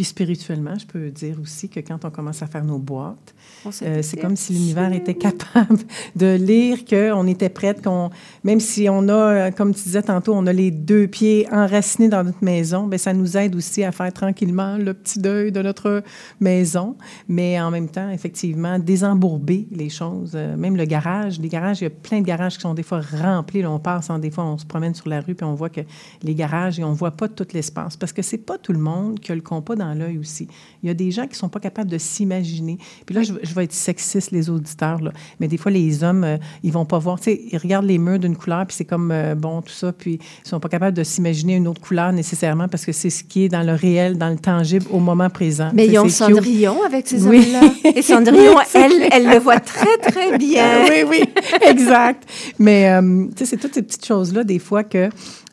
[0.00, 3.34] Puis spirituellement, je peux dire aussi que quand on commence à faire nos boîtes,
[3.82, 5.76] euh, c'est comme si l'univers était capable
[6.16, 8.08] de lire qu'on était prête, qu'on,
[8.42, 12.08] même si on a, euh, comme tu disais tantôt, on a les deux pieds enracinés
[12.08, 15.60] dans notre maison, bien, ça nous aide aussi à faire tranquillement le petit deuil de
[15.60, 16.02] notre
[16.40, 16.96] maison,
[17.28, 20.32] mais en même temps, effectivement, désembourber les choses.
[20.34, 22.82] Euh, même le garage, les garages, il y a plein de garages qui sont des
[22.82, 23.60] fois remplis.
[23.60, 25.82] Là, on passe, des fois, on se promène sur la rue, puis on voit que
[26.22, 29.20] les garages, et on voit pas tout l'espace, parce que c'est pas tout le monde
[29.20, 30.48] qui a le compas dans l'œil aussi.
[30.82, 32.78] Il y a des gens qui sont pas capables de s'imaginer.
[33.06, 36.24] Puis là, je, je vais être sexiste, les auditeurs, là, mais des fois, les hommes,
[36.24, 38.84] euh, ils vont pas voir, tu sais, ils regardent les murs d'une couleur, puis c'est
[38.84, 42.12] comme, euh, bon, tout ça, puis ils sont pas capables de s'imaginer une autre couleur
[42.12, 45.28] nécessairement, parce que c'est ce qui est dans le réel, dans le tangible, au moment
[45.30, 45.70] présent.
[45.74, 46.12] Mais ils ont cute.
[46.12, 47.38] Cendrillon avec ces Oui.
[47.54, 47.90] hommes-là.
[47.96, 50.64] Et Cendrillon, elle, elle le voit très, très bien.
[50.64, 51.24] Ah oui, oui,
[51.68, 52.24] exact.
[52.58, 55.08] Mais, euh, tu sais, c'est toutes ces petites choses-là, des fois, que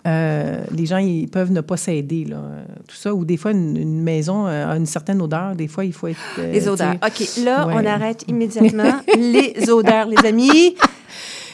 [0.07, 2.37] euh, les gens, ils peuvent ne pas s'aider, là.
[2.87, 3.13] Tout ça.
[3.13, 5.55] Ou des fois, une, une maison euh, a une certaine odeur.
[5.55, 6.17] Des fois, il faut être...
[6.39, 6.95] euh, Les odeurs.
[7.05, 7.73] OK, là, Ouais.
[7.75, 9.01] on arrête immédiatement.
[9.17, 10.75] les odeurs, les amis.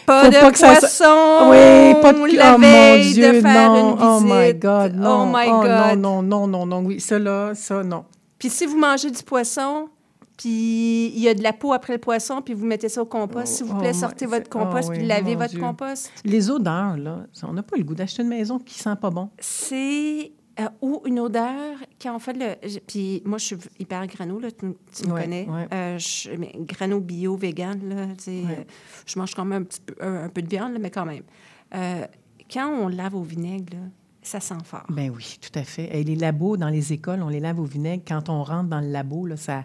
[0.05, 1.49] Pas Faut de pas que ça poisson.
[1.49, 2.35] Oui, pas de...
[2.37, 3.95] La oh, veille mon Dieu, de faire non.
[3.95, 4.53] une Oh, my.
[4.53, 5.23] God, non.
[5.23, 5.99] Oh, my Oh, God.
[5.99, 6.85] non, non, non, non, non.
[6.85, 8.03] Oui, ça, là, ça, non.
[8.37, 9.87] Puis si vous mangez du poisson,
[10.37, 13.05] puis il y a de la peau après le poisson, puis vous mettez ça au
[13.05, 15.59] compost, s'il vous Oh, plaît, my- sortez votre compost, oh, puis lavez votre Dieu.
[15.59, 16.11] compost.
[16.25, 19.29] Les odeurs, là, on n'a pas le goût d'acheter une maison qui sent pas bon.
[19.39, 20.31] C'est...
[20.59, 22.79] euh, ou une odeur, quand on fait le...
[22.87, 25.47] Puis moi, je suis hyper grano, là, tu, tu me Ouais, connais.
[25.49, 25.67] ouais.
[25.73, 28.57] Euh, je, mais grano bio, vegan, là, tu sais, Ouais.
[28.59, 28.63] euh,
[29.05, 31.05] je mange quand même un, petit peu, un, un peu de viande, là, mais quand
[31.05, 31.23] même.
[32.51, 33.79] Quand on lave au vinaigre, là,
[34.21, 34.85] ça sent fort.
[34.89, 35.89] Ben oui, tout à fait.
[35.99, 38.03] Et les labos dans les écoles, on les lave au vinaigre.
[38.07, 39.63] Quand on rentre dans le labo, là, ça,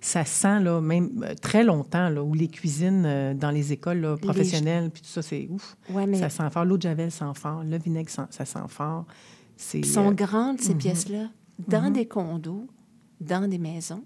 [0.00, 3.98] ça sent là, même euh, très longtemps, là, ou les cuisines euh, dans les écoles
[4.00, 5.76] là, professionnelles, puis tout ça, c'est ouf.
[5.90, 6.64] Ouais, mais Ça sent fort.
[6.64, 7.64] L'eau de javel sent fort.
[7.64, 9.06] Le vinaigre, sent- ça sent fort.
[9.74, 10.78] Ils sont euh, grandes, ces mhm.
[10.78, 11.28] pièces-là.
[11.66, 11.92] Dans Mhm.
[11.92, 12.66] des condos,
[13.20, 14.04] dans des maisons,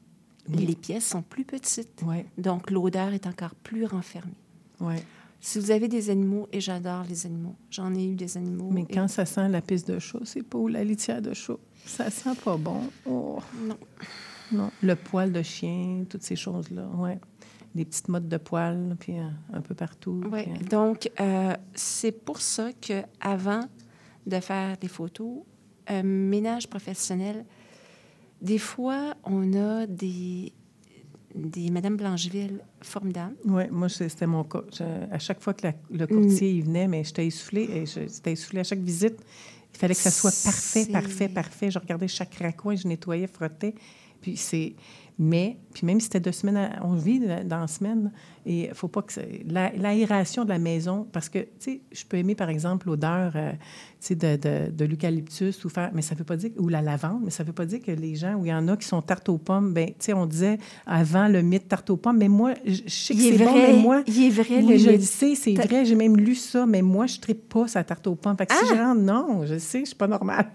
[0.49, 0.65] Oui.
[0.67, 2.03] les pièces sont plus petites.
[2.07, 4.33] ouais, Donc, l'odeur est encore plus renfermée.
[4.81, 5.03] ouais.
[5.45, 8.69] Si vous avez des animaux, et j'adore les animaux, j'en ai eu des animaux.
[8.71, 11.35] Mais et- quand ça sent la piste de chat, c'est pas ou la litière de
[11.35, 11.57] chat.
[11.85, 12.81] Ça sent pas bon.
[13.05, 13.77] Oh, Non.
[14.53, 14.71] Non.
[14.83, 16.87] Le poil de chien, toutes ces choses-là.
[16.97, 17.19] Ouais.
[17.75, 20.21] Des petites mottes de poils, puis euh, un peu partout.
[20.31, 20.43] Oui.
[20.45, 23.65] puis, euh, Donc, euh, c'est pour ça que avant
[24.27, 25.39] de faire des photos,
[25.89, 27.45] un ménage professionnel,
[28.41, 30.53] des fois, on a des,
[31.35, 33.37] des Madame Blancheville formidables.
[33.47, 34.63] Oui, moi, c'était mon cas.
[34.77, 37.65] Je- à chaque fois que la- le courtier il venait, mais j'étais essoufflée.
[37.73, 39.17] Et j'étais essoufflée à chaque visite.
[39.75, 41.71] Il fallait que ça soit parfait, parfait, parfait.
[41.71, 43.75] Je regardais chaque raccoin, je nettoyais, frottais.
[44.23, 44.75] Puis c'est...
[45.19, 48.11] Mais, puis même si c'était deux semaines, à- on vit dans la semaine,
[48.47, 49.13] et il faut pas que...
[49.47, 53.53] L'aération de la maison, parce que, tu sais, je peux aimer, par exemple, l'odeur, euh,
[53.53, 53.59] tu
[54.01, 56.51] sais, de, de, de l'eucalyptus, ou faire, mais ça veut pas dire...
[56.59, 58.67] Ou la lavande, mais ça veut pas dire que les gens, où il y en
[58.69, 61.91] a qui sont tarte aux pommes, ben tu sais, on disait avant le mythe tarte
[61.91, 64.03] aux pommes, mais moi, je sais que c'est bon, vrai, mais moi...
[64.07, 66.81] il est vrai, Oui, le je le sais, c'est vrai, j'ai même lu ça, mais
[66.83, 68.37] moi, je ne pas sa tarte aux pommes.
[68.39, 68.75] Fait que si Ah!
[68.75, 70.51] je rentre, non, je sais, je suis pas normale.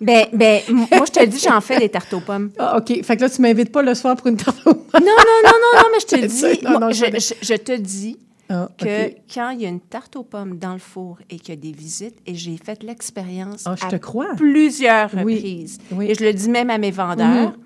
[0.00, 2.50] Ben, ben, moi, je te le dis, j'en fais des tartes aux pommes.
[2.58, 3.02] Ah, OK.
[3.04, 4.84] Fait que là, tu m'invites pas le soir pour une tarte aux pommes.
[4.94, 6.48] Non, non, non, non, non, mais je te dis, ça.
[6.62, 8.16] Non, moi, non, je, te dis
[8.48, 11.50] Ah, que quand il y a une tarte aux pommes dans le four et qu'il
[11.54, 14.34] y a des visites, et j'ai fait l'expérience Ah, à te crois.
[14.36, 16.06] plusieurs reprises, oui.
[16.10, 17.56] et je le dis même à mes vendeurs, Mhm.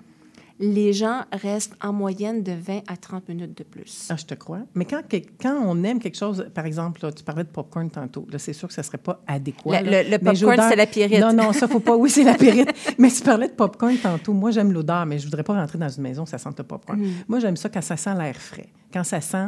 [0.59, 4.07] Les gens restent en moyenne de 20 à 30 minutes de plus.
[4.09, 4.61] Ah, je te crois.
[4.73, 5.01] Mais quand,
[5.41, 8.67] quand on aime quelque chose, par exemple, là, tu parlais de popcorn tantôt, c'est sûr
[8.69, 9.81] que ça serait pas adéquat.
[9.81, 11.19] Le- le- le popcorn, c'est la pyrite.
[11.19, 11.97] Non, non, ça, faut pas.
[11.97, 12.69] Oui, c'est la pyrite.
[12.97, 14.31] mais tu parlais de popcorn tantôt.
[14.31, 16.63] Moi, j'aime l'odeur, mais je voudrais pas rentrer dans une maison où ça sente le
[16.63, 17.01] popcorn.
[17.01, 17.11] Mm.
[17.27, 18.69] Moi, j'aime ça quand ça sent l'air frais.
[18.93, 19.47] Quand ça sent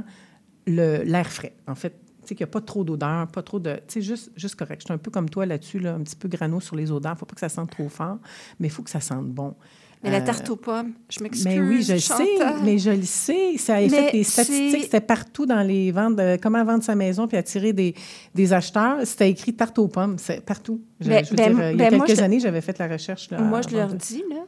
[0.65, 1.53] l'air frais.
[1.67, 3.75] En fait, tu sais, qu'il n'y a pas trop d'odeur, pas trop de.
[3.75, 4.81] Tu sais, juste, juste correct.
[4.81, 7.13] Je suis un peu comme toi là-dessus, là, un petit peu grano sur les odeurs.
[7.13, 8.17] Il ne faut pas que ça sente trop fort,
[8.59, 9.55] mais il faut que ça sente bon.
[10.03, 11.45] Mais la Euh, tarte aux pommes, je m'excuse.
[11.45, 12.23] mais oui, je le sais,
[12.63, 13.57] mais je le sais.
[13.57, 17.27] Ça a fait des statistiques, c'était partout dans les ventes, de comment vendre sa maison
[17.27, 17.95] puis attirer des,
[18.35, 18.97] des acheteurs.
[19.05, 20.81] C'était écrit tarte aux pommes, c'est partout.
[20.99, 22.61] Je, Ben- je veux ben- dire, euh, il y a ben, moi, quelques années, j'avais
[22.61, 23.31] fait la recherche.
[23.31, 24.45] Là, Moi, je leur de- dis, là,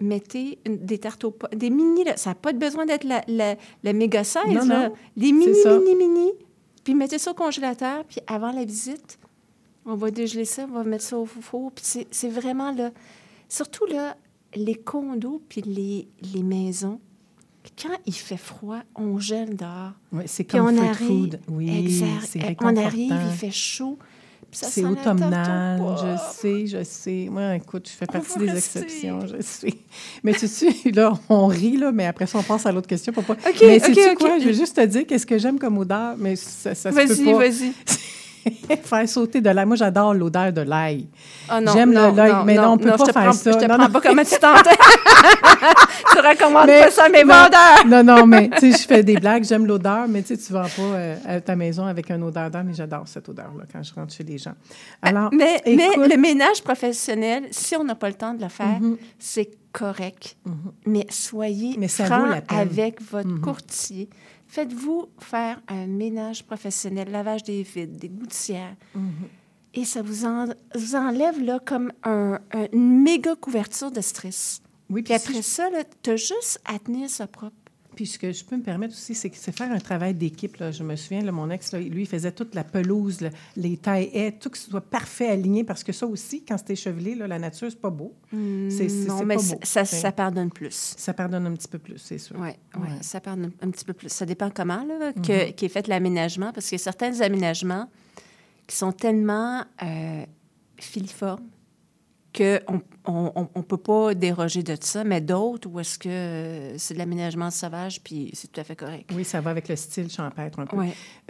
[0.00, 3.56] mettez des tartes aux pommes, des mini, là, ça n'a pas besoin d'être la, la,
[3.84, 4.88] la méga size, Non, là.
[4.88, 5.78] non, des mini, ça.
[5.78, 6.30] mini, mini,
[6.82, 9.18] puis mettez ça au congélateur, puis avant la visite,
[9.84, 12.90] on va dégeler ça, on va mettre ça au four, puis c'est- c'est vraiment, là,
[13.48, 14.16] surtout, là,
[14.54, 17.00] les condos puis les, les maisons,
[17.80, 19.92] quand il fait froid, on gèle dehors.
[20.12, 21.40] Ouais, c'est comme on arrive, food.
[21.48, 23.98] Oui, exact, c'est on arrive, il fait chaud,
[24.50, 27.28] C'est automnal, je sais, je sais.
[27.30, 28.80] Moi, écoute, je fais partie des rester.
[28.80, 29.74] exceptions, je sais.
[30.22, 33.12] Mais tu sais, là, on rit, là, mais après ça, on passe à l'autre question.
[33.12, 33.34] Pour pas...
[33.34, 34.18] OK, mais OK, sais-tu OK.
[34.18, 34.38] quoi?
[34.38, 37.06] Je veux juste te dire qu'est-ce que j'aime comme odeur, mais ça, ça se peut
[37.06, 37.72] Vas-y, vas-y.
[38.82, 39.66] faire sauter de l'ail.
[39.66, 41.06] Moi, j'adore l'odeur de l'ail.
[41.48, 43.52] Ah non, J'aime non, l'ail, non, mais non, on peut je pas faire prends- ça.
[43.52, 44.76] Je te Non, prends pas comme tu tentais.
[46.12, 47.86] tu recommandes Mais- pas ça à mes vendeurs.
[47.86, 50.52] Non, non, mais tu sais, je fais des blagues, j'aime l'odeur, mais tu sais, tu
[50.52, 53.64] ne vends pas euh, à ta maison avec une odeur d'air, mais j'adore cette odeur-là
[53.72, 54.54] quand je rentre chez les gens.
[55.02, 58.48] Alors, Mais, écoute, mais le ménage professionnel, si on n'a pas le temps de le
[58.48, 58.96] faire, Mhm.
[59.18, 60.36] c'est correct.
[60.86, 64.08] Mais soyez Mais ça franc avec votre courtier.
[64.48, 68.74] Faites-vous faire un ménage professionnel, lavage des vides, des gouttières.
[68.94, 69.10] Mhm.
[69.74, 74.62] Et ça vous, en- vous enlève là, comme un- un- une méga couverture de stress.
[74.90, 75.68] oui, Puis si après ça,
[76.02, 77.54] tu as juste à tenir ça propre.
[77.98, 80.56] Puis ce que je peux me permettre aussi, c'est que c'est faire un travail d'équipe.
[80.58, 80.70] là.
[80.70, 83.76] Je me souviens, là, mon ex, là, lui, il faisait toute la pelouse, le- les
[83.76, 87.16] tailles haies, tout que ce soit parfait aligné, parce que ça aussi, quand c'est échevelé,
[87.16, 88.14] là, la nature, c'est pas beau.
[88.30, 89.60] C'est- c'est- non, mais pas c- beau.
[89.64, 90.94] ça, pardonne plus.
[90.96, 92.36] Ça pardonne un petit peu plus, c'est sûr.
[92.38, 92.88] Oui, ouais, Ouais.
[93.00, 94.10] ça pardonne un petit peu plus.
[94.10, 97.90] Ça dépend comment là, que, qu'est fait l'aménagement, parce qu'il y a certains aménagements
[98.68, 100.24] qui sont tellement euh,
[100.78, 101.48] filiformes
[102.38, 106.94] qu'on on, on peut pas déroger de ça, mais d'autres où est-ce que euh, c'est
[106.94, 109.10] de l'aménagement sauvage, puis c'est tout à fait correct.
[109.14, 110.76] Oui, ça va avec le style champêtre un peu.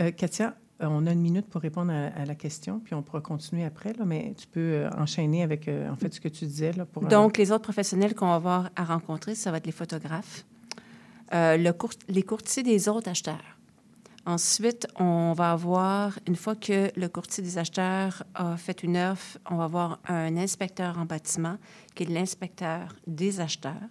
[0.00, 3.02] Euh, Katia, euh, on a une minute pour répondre à, à la question, puis on
[3.02, 6.44] pourra continuer après, là, mais tu peux euh, enchaîner avec, en fait, ce que tu
[6.44, 6.72] disais.
[6.72, 9.72] Là, pour, Donc, les autres professionnels qu'on va avoir à rencontrer, ça va être les
[9.72, 10.44] photographes,
[11.34, 11.72] euh, le
[12.08, 13.57] les courtiers des autres acheteurs.
[14.28, 19.38] Ensuite, on va avoir, une fois que le courtier des acheteurs a fait une offre,
[19.50, 21.56] on va avoir un inspecteur en bâtiment
[21.94, 23.88] qui est l'inspecteur des acheteurs.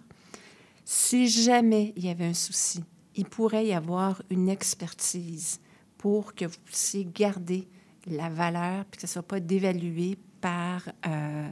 [0.84, 2.84] Si jamais il y avait un souci,
[3.16, 5.58] il pourrait y avoir une expertise
[5.98, 7.66] pour que vous puissiez garder
[8.06, 11.50] la valeur puis que ce ne soit pas dévalué par euh,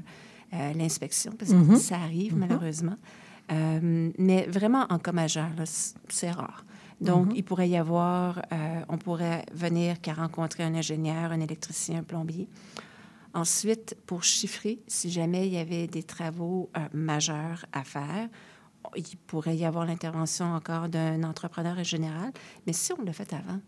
[0.55, 1.77] euh, l'inspection, parce que Mhm.
[1.77, 2.97] ça arrive malheureusement.
[3.51, 5.51] Euh, mais vraiment en cas majeur,
[6.09, 6.65] c'est rare.
[7.01, 11.99] Donc, il pourrait y avoir, euh, on pourrait venir qu'à rencontrer un ingénieur, un électricien,
[11.99, 12.49] un plombier.
[13.35, 18.29] Ensuite, pour chiffrer, si jamais il y avait des travaux euh, majeurs à faire,
[18.97, 22.33] il pourrait y avoir l'intervention encore d'un entrepreneur général.
[22.67, 23.61] Mais si on l'a fait avant,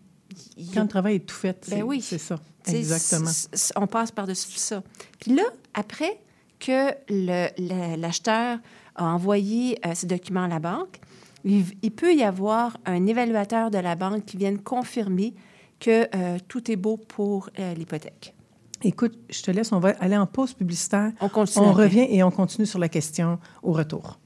[0.57, 2.01] il Quand le travail est tout fait, c'est Ben oui.
[2.01, 2.39] c'est ça.
[2.65, 3.31] tu sais, Exactement.
[3.77, 4.83] On passe par-dessus ça.
[5.21, 5.43] Puis là,
[5.75, 6.19] après
[6.61, 8.59] que le- le- l'acheteur
[8.95, 10.99] a envoyé euh, ses documents à la banque,
[11.45, 15.35] il, il peut y avoir un évaluateur de la banque qui vienne confirmer
[15.81, 18.35] que euh, tout est beau pour euh, l'hypothèque.
[18.83, 21.13] Écoute, je te laisse, on va aller en pause publicitaire.
[21.21, 21.65] On continue.
[21.65, 21.85] On après.
[21.85, 24.21] revient et on continue sur la question au retour.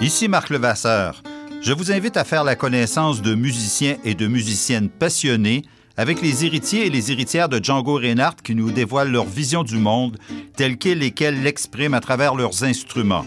[0.00, 1.22] Ici Marc Levasseur.
[1.60, 5.62] Je vous invite à faire la connaissance de musiciens et de musiciennes passionnés
[5.98, 9.76] avec les héritiers et les héritières de Django Reinhardt qui nous dévoilent leur vision du
[9.76, 10.16] monde
[10.56, 13.26] telle qu'elle et qu'elle l'expriment à travers leurs instruments.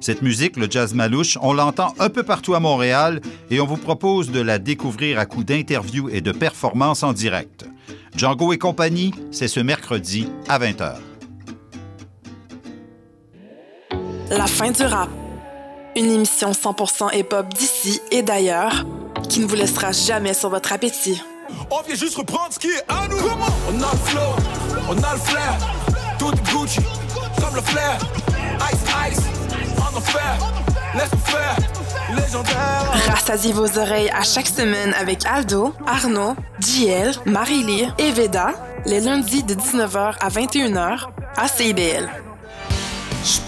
[0.00, 3.20] Cette musique, le jazz malouche, on l'entend un peu partout à Montréal
[3.50, 7.64] et on vous propose de la découvrir à coup d'interviews et de performances en direct.
[8.16, 10.94] Django et compagnie, c'est ce mercredi à 20h.
[14.30, 15.10] La fin du rap.
[15.96, 18.84] Une émission 100% hip-hop d'ici et d'ailleurs
[19.28, 21.20] qui ne vous laissera jamais sur votre appétit.
[21.70, 23.16] On vient juste reprendre ce qui est à nous.
[23.16, 24.20] On a le flow,
[24.88, 25.58] on a le flair.
[26.18, 26.80] Tout est Gucci,
[27.40, 27.98] comme le flair.
[28.72, 29.24] Ice, ice,
[29.78, 30.38] on enfer.
[30.94, 31.56] Laisse faire,
[32.16, 32.92] légendaire.
[33.08, 38.52] Rassasiez vos oreilles à chaque semaine avec Aldo, Arnaud, JL, Marie-Lee et Veda,
[38.86, 42.10] les lundis de 19h à 21h à CIBL.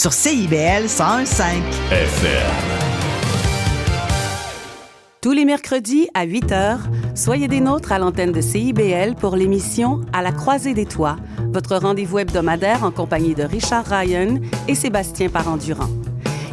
[0.00, 1.60] sur CIBL 101.5
[1.92, 2.50] FM.
[5.20, 6.78] Tous les mercredis à 8 h,
[7.14, 11.16] soyez des nôtres à l'antenne de CIBL pour l'émission À la croisée des toits,
[11.52, 15.90] votre rendez-vous hebdomadaire en compagnie de Richard Ryan et Sébastien Parent-Durand.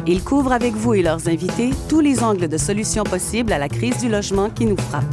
[0.06, 3.70] Ils couvrent avec vous et leurs invités tous les angles de solutions possibles à la
[3.70, 5.04] crise du logement qui nous frappe.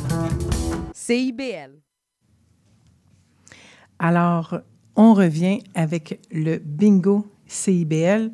[0.93, 1.71] CIBL.
[3.97, 4.59] Alors,
[4.97, 8.31] on revient avec le bingo CIBL.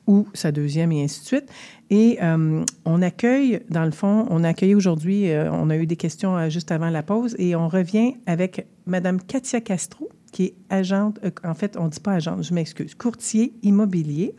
[0.06, 1.46] ou sa deuxième et ainsi de suite.
[1.90, 5.88] Et euh, on accueille, dans le fond, on a accueilli aujourd'hui, euh, on a eu
[5.88, 10.54] des questions juste avant la pause et on revient avec Madame Katia Castro, qui est
[10.70, 14.36] agente, euh, en fait, on ne dit pas agente, je m'excuse, courtier immobilier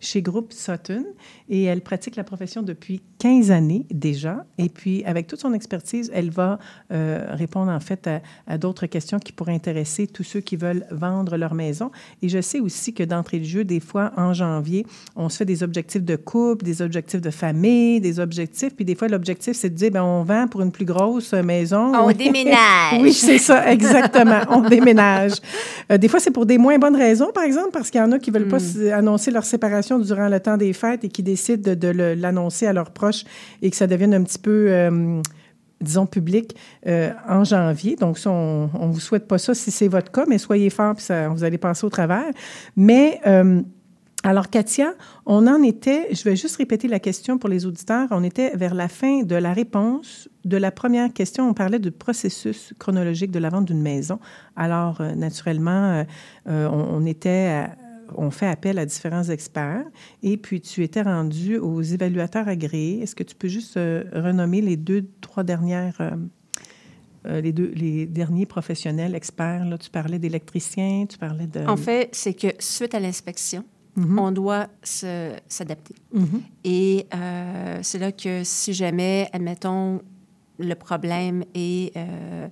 [0.00, 1.04] chez Groupe Sutton.
[1.48, 4.44] Et elle pratique la profession depuis 15 années déjà.
[4.58, 6.58] Et puis, avec toute son expertise, elle va
[6.92, 10.84] euh, répondre en fait à, à d'autres questions qui pourraient intéresser tous ceux qui veulent
[10.90, 11.90] vendre leur maison.
[12.22, 15.44] Et je sais aussi que d'entrée de jeu, des fois, en janvier, on se fait
[15.44, 18.74] des objectifs de couple, des objectifs de famille, des objectifs.
[18.74, 21.92] Puis des fois, l'objectif, c'est de dire, ben on vend pour une plus grosse maison.
[21.94, 23.00] On déménage.
[23.00, 24.40] oui, c'est ça, exactement.
[24.50, 25.35] on déménage.
[25.92, 28.10] Euh, des fois, c'est pour des moins bonnes raisons, par exemple, parce qu'il y en
[28.10, 28.92] a qui ne veulent pas Hmm.
[28.92, 32.90] annoncer leur séparation durant le temps des fêtes et qui décident de, l'annoncer à leurs
[32.90, 33.24] proches
[33.62, 35.20] et que ça devienne un petit peu, euh,
[35.80, 37.96] disons, public euh, en janvier.
[37.96, 40.94] Donc, ça, on ne vous souhaite pas ça si c'est votre cas, mais soyez forts,
[40.94, 42.30] puis ça, vous allez passer au travers.
[42.76, 43.20] Mais...
[43.26, 43.62] euh,
[44.26, 48.24] alors, Katia, on en était, je vais juste répéter la question pour les auditeurs, on
[48.24, 51.48] était vers la fin de la réponse de la première question.
[51.48, 54.18] On parlait du processus chronologique de la vente d'une maison.
[54.56, 56.04] Alors, euh, naturellement, euh,
[56.48, 57.66] euh, on, était
[58.16, 59.84] on fait appel à différents experts
[60.24, 63.02] et puis tu étais rendu aux évaluateurs agréés.
[63.02, 66.16] Est-ce que tu peux juste renommer les deux, trois dernières,
[67.24, 69.64] les deux, les derniers professionnels experts?
[69.66, 71.60] Là, tu parlais d'électriciens, tu parlais de...
[71.60, 73.64] En fait, c'est que suite à l'inspection,
[73.96, 74.18] Mhm.
[74.18, 75.94] on doit se- s'adapter.
[76.12, 76.42] Mhm.
[76.64, 80.00] Et euh, c'est là que si jamais, admettons,
[80.58, 81.96] le problème est...
[81.96, 82.48] euh,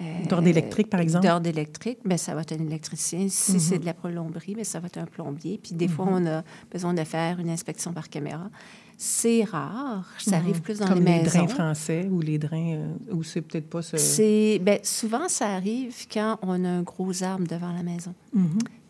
[0.00, 1.26] euh, D'ordre électrique, par exemple?
[1.26, 3.26] D'ordre électrique, bien, ça va être un électricien.
[3.28, 3.58] Si Mhm.
[3.58, 5.58] c'est de la plomberie, bien, ça va être un plombier.
[5.62, 8.48] Puis des fois, on a besoin de faire une inspection par caméra.
[8.96, 10.08] C'est rare.
[10.18, 11.44] Ça arrive plus dans Comme les les maisons.
[11.44, 13.96] drains français ou les drains, euh, ou c'est peut-être pas ce...
[13.96, 18.14] C'est ben, souvent ça arrive quand on a un gros arbre devant la maison.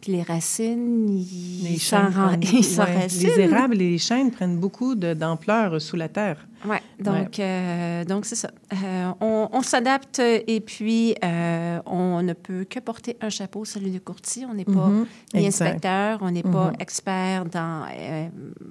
[0.08, 3.06] Les racines, ils Les s'en chênes ren- prennent- ils s'en ouais.
[3.08, 6.46] Les érables et les chênes prennent beaucoup d'ampleur sous la terre.
[6.64, 8.50] Oui, donc euh, donc c'est ça.
[8.72, 13.90] Euh, on on s'adapte et puis euh, on ne peut que porter un chapeau, celui
[13.92, 14.44] de courtier.
[14.46, 15.66] On n'est pas Mhm, ni exact.
[15.66, 16.76] inspecteur, on n'est pas Mhm.
[16.80, 17.86] expert dans,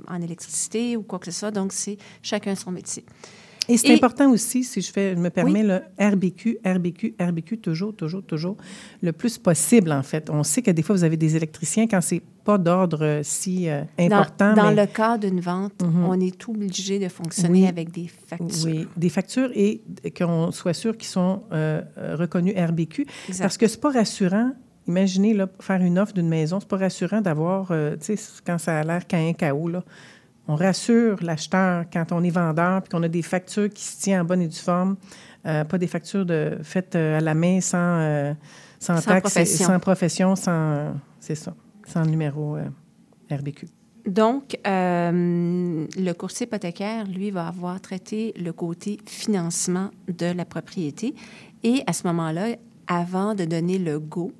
[0.07, 1.51] en électricité ou quoi que ce soit.
[1.51, 3.05] Donc c'est chacun son métier.
[3.72, 7.57] Et c'est Et- important aussi, si je, fais, je me permets, le RBQ, RBQ, RBQ,
[7.59, 8.57] toujours, toujours, toujours,
[9.01, 10.30] le plus possible, en fait.
[10.30, 13.69] On sait que des fois, vous avez des électriciens quand c'est pas d'ordre euh, si
[13.69, 14.53] euh, important.
[14.53, 16.05] Dans, dans mais- le cas d'une vente, Mhm.
[16.05, 17.67] on est obligé de fonctionner Oui.
[17.67, 18.65] avec des factures.
[18.65, 19.82] Oui, des factures et
[20.17, 23.05] qu'on soit sûr qu'ils sont euh, euh, reconnus RBQ.
[23.30, 23.43] Exact.
[23.43, 24.51] Parce que c'est pas rassurant.
[24.88, 28.57] Imaginez, là, faire une offre d'une maison, c'est pas rassurant d'avoir, euh, tu sais, quand
[28.57, 29.84] ça a l'air qu'un chaos, là.
[30.47, 34.21] On rassure l'acheteur quand on est vendeur puis qu'on a des factures qui se tiennent
[34.21, 34.97] en bonne et due forme,
[35.45, 38.33] euh, pas des factures de, faites euh, à la main sans, euh,
[38.79, 39.65] sans, Sans taxe, profession.
[39.65, 41.53] sans profession, sans, c'est ça,
[41.85, 42.65] sans numéro euh,
[43.31, 43.67] RBQ.
[44.07, 51.13] Donc, euh, le courtier hypothécaire, lui, va avoir traité le côté financement de la propriété.
[51.63, 52.55] Et à ce moment-là,
[52.87, 54.31] avant de donner le go,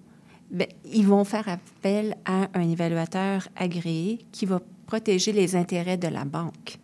[0.49, 4.60] ben, ils vont faire appel à un évaluateur agréé qui va
[4.92, 6.78] protéger les intérêts de la banque,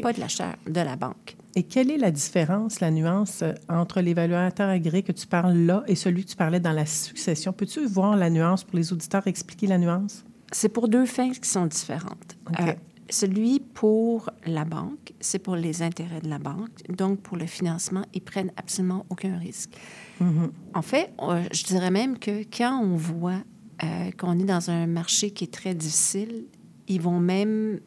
[0.00, 1.36] pas de l'acheteur, de la banque.
[1.54, 5.84] Et quelle est la différence, la nuance euh, entre l'évaluateur agréé que tu parles là
[5.86, 7.52] et celui que tu parlais dans la succession?
[7.52, 10.24] Peux-tu voir la nuance pour les auditeurs, expliquer la nuance?
[10.50, 12.38] C'est pour deux fins qui sont différentes.
[12.60, 12.72] Euh,
[13.10, 16.78] celui pour la banque, c'est pour les intérêts de la banque.
[16.88, 19.72] Donc, pour le financement, ils prennent absolument aucun risque.
[20.18, 20.50] Mhm.
[20.72, 23.42] En fait, euh, je dirais même que quand on voit
[23.84, 26.46] euh, qu'on est dans un marché qui est très difficile,
[26.90, 27.80] ils vont même,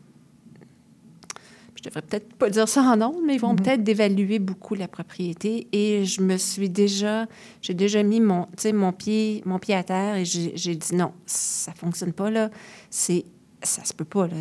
[1.75, 3.57] je devrais peut-être pas dire ça en nombre, mais ils vont Mhm.
[3.61, 5.67] peut-être dévaluer beaucoup la propriété.
[5.73, 7.25] Et je me suis déjà,
[7.61, 11.73] j'ai déjà mis mon, mon pied, mon pied à terre et j'ai dit non, ça
[11.73, 12.49] fonctionne pas là.
[12.89, 13.25] C'est
[13.61, 14.35] ça se peut pas là.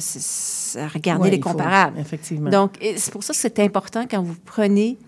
[0.94, 1.98] Regardez Ouais, les faut- comparables.
[1.98, 2.50] effectivement.
[2.50, 4.98] Donc c'est pour ça que c'est important quand vous prenez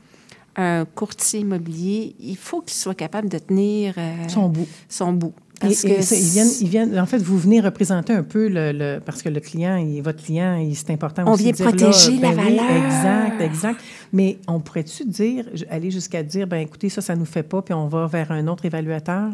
[0.57, 4.69] un courtier immobilier, il faut qu'il soit capable de tenir euh, Son bout.
[4.89, 5.35] Son bout.
[5.65, 8.49] Parce et que ça, ils, viennent, ils viennent, en fait, vous venez représenter un peu
[8.49, 11.53] le, le- parce que le client, il- votre client, il- c'est important On aussi vient
[11.53, 12.85] de dire, là, protéger la ben oui, valeur.
[12.87, 13.81] exact, exact.
[14.13, 17.75] Mais on pourrait-tu dire, aller jusqu'à dire, ben écoutez, ça, ça nous fait pas, puis
[17.75, 19.31] on va vers un autre évaluateur.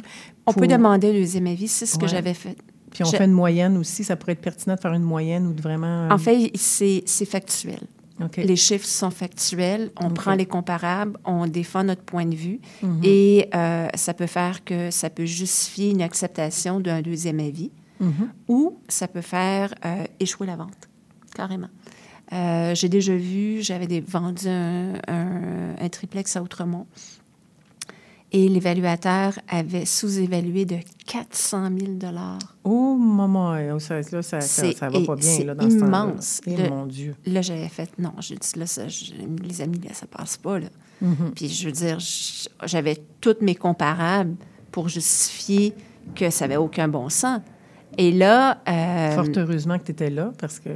[0.47, 2.57] On peut demander un deuxième avis, c'est ce que j'avais fait.
[2.91, 5.47] Puis on Je- fait une moyenne aussi, ça pourrait être pertinent de faire une moyenne
[5.47, 6.09] ou de vraiment.
[6.11, 7.79] En fait, c'est factuel.
[8.37, 9.91] Les chiffres sont factuels.
[10.01, 13.01] On prend les comparables, on défend notre point de vue Mhm.
[13.05, 18.31] et euh, ça peut faire que ça peut justifier une acceptation d'un deuxième avis Mhm.
[18.49, 20.89] ou ça peut faire euh, échouer la vente,
[21.35, 21.69] carrément.
[22.33, 26.87] Euh, J'ai déjà vu, j'avais des- vendu un, un- un triplex à Outremont
[28.33, 30.77] et l'évaluateur avait sous-évalué de
[31.07, 31.93] 400 000
[32.65, 35.69] Oh, maman, euh, ça, là, ça, ça, C'est ça va pas bien, c'est là, dans
[35.69, 36.07] ce temps-là.
[36.13, 36.41] immense.
[36.47, 37.15] Eh, Le- mon Dieu.
[37.27, 39.13] Là, j'avais fait, non, j'ai dit, là, ça, je-
[39.43, 40.69] les amis, là, ça passe pas, là.
[41.03, 41.33] Mhm.
[41.35, 41.99] Puis, je veux dire,
[42.67, 44.37] j'avais toutes mes comparables
[44.71, 45.75] pour justifier
[46.15, 47.41] que ça n'avait aucun bon sens.
[47.99, 48.63] Et là...
[48.69, 50.71] euh, Fort heureusement que tu étais là, parce que,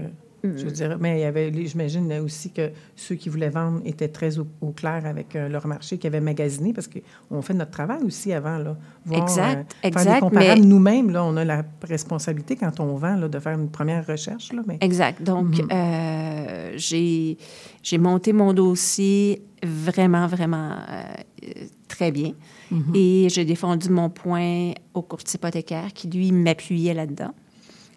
[0.57, 4.39] je dire, mais il y avait, j'imagine aussi que ceux qui voulaient vendre étaient très
[4.39, 8.03] au, au clair avec euh, leur marché, qui avaient magasiné, parce qu'on fait notre travail
[8.05, 8.77] aussi avant, là.
[9.07, 12.95] Voir, Exact, euh, Faire des comparables mais- nous-mêmes, là, on a la responsabilité quand on
[12.97, 14.79] vend, là, de faire une première recherche, là, mais...
[14.81, 15.23] Exact.
[15.23, 15.69] Donc, Mhm.
[15.73, 17.37] euh, j'ai
[17.83, 21.49] j'ai monté mon dossier vraiment, vraiment euh,
[21.89, 22.33] très bien.
[22.71, 22.93] Mhm.
[22.95, 27.33] Et j'ai défendu mon point au courtier hypothécaire qui, lui, m'appuyait là-dedans.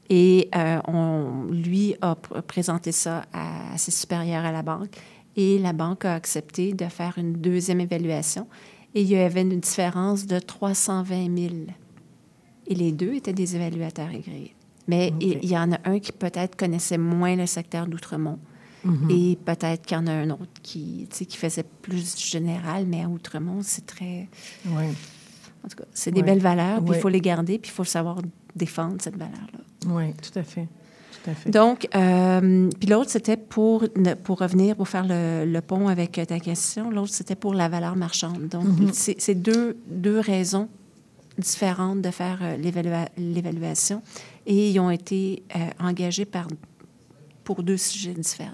[0.09, 4.95] Et euh, on, lui a pr- présenté ça à, à ses supérieurs à la banque.
[5.35, 8.47] Et la banque a accepté de faire une deuxième évaluation.
[8.95, 11.53] Et il y avait une différence de 320 000.
[12.67, 14.55] Et les deux étaient des évaluateurs agréés.
[14.87, 18.39] Mais il, y en a un qui peut-être connaissait moins le secteur d'Outremont.
[18.85, 19.09] Mhm.
[19.11, 23.09] Et peut-être qu'il y en a un autre qui, qui faisait plus général, mais à
[23.09, 24.29] Outremont, c'est très...
[24.65, 24.85] Oui.
[25.65, 27.83] En tout cas, c'est des belles valeurs, puis il faut les garder, puis il faut
[27.83, 28.19] savoir
[28.57, 29.59] défendre cette valeur-là.
[29.87, 30.67] Oui, tout à fait.
[31.23, 31.49] Tout à fait.
[31.49, 33.85] Donc, euh, puis l'autre, c'était pour,
[34.23, 37.95] pour revenir, pour faire le, le pont avec ta question, l'autre, c'était pour la valeur
[37.95, 38.47] marchande.
[38.49, 38.89] Donc, Mhm.
[38.93, 40.67] c'est c'est deux, deux raisons
[41.37, 44.01] différentes de faire euh, l'évalua- l'évaluation
[44.45, 46.47] et ils ont été euh, engagés par,
[47.43, 48.51] pour deux sujets différents.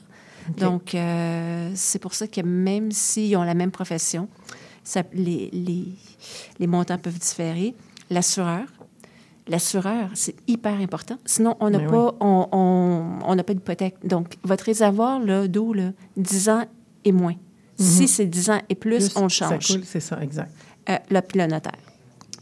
[0.57, 0.93] Donc,
[1.73, 4.27] c'est pour ça que même s'ils ont la même profession,
[4.83, 5.85] ça- les, les,
[6.59, 7.73] les montants peuvent différer.
[8.09, 8.65] L'assureur,
[9.47, 11.17] l'assureur, c'est hyper important.
[11.25, 13.95] Sinon, on n'a pas, on, on, on pas d'hypothèque.
[14.05, 16.65] Donc, votre réservoir d'eau, là, 10 ans
[17.03, 17.35] et moins.
[17.77, 19.67] Si c'est 10 ans et plus, on le Ça change.
[19.67, 20.51] coule, c'est ça, exact.
[20.89, 21.77] Euh, là, puis le notaire.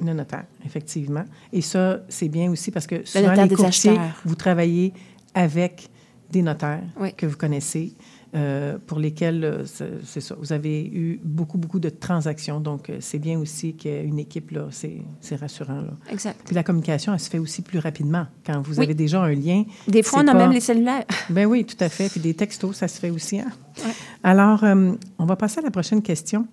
[0.04, 1.24] Le notaire, effectivement.
[1.54, 4.94] Et ça, c'est bien aussi parce que souvent, les des courtiers, vous travaillez
[5.34, 5.90] avec
[6.30, 7.14] des notaires Oui.
[7.14, 7.94] que vous connaissez,
[8.34, 9.66] euh, pour lesquels, euh,
[10.06, 12.62] c'est ça, vous avez eu beaucoup, beaucoup de transactions.
[12.62, 15.82] Donc, euh, c'est bien aussi qu'il y ait une équipe, là, c'est rassurant.
[15.82, 15.94] Là.
[16.10, 16.40] Exact.
[16.46, 18.86] Puis la communication, elle se fait aussi plus rapidement quand vous Oui.
[18.86, 19.64] avez déjà un lien.
[19.88, 21.04] Des fois, on a même les cellulaires.
[21.30, 22.10] Ben oui, tout à fait.
[22.10, 23.40] Puis des textos, ça se fait aussi.
[23.40, 23.52] Hein?
[23.86, 23.92] Ouais.
[24.24, 26.48] Alors, euh, on va passer à la prochaine question.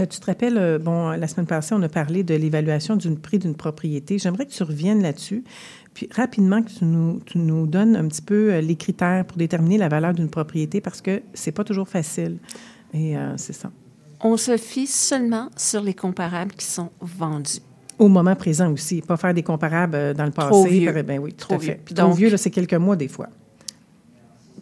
[0.00, 3.10] Euh, tu te rappelles, euh, bon, la semaine passée, on a parlé de l'évaluation du
[3.14, 4.18] prix d'une propriété.
[4.18, 5.44] J'aimerais que tu reviennes là-dessus,
[5.94, 9.36] puis rapidement que tu nous, tu nous donnes un petit peu euh, les critères pour
[9.36, 12.38] déterminer la valeur d'une propriété parce que c'est pas toujours facile.
[12.94, 13.70] Et euh, c'est ça.
[14.20, 17.60] On se fie seulement sur les comparables qui sont vendus.
[17.98, 20.48] Au moment présent aussi, pas faire des comparables euh, dans le passé.
[20.48, 20.92] Trop vieux.
[20.92, 21.64] par- Ben oui, tout Trop à fait.
[21.66, 21.76] vieux.
[21.84, 23.28] Puis trop Donc- vieux, là, c'est quelques mois des fois.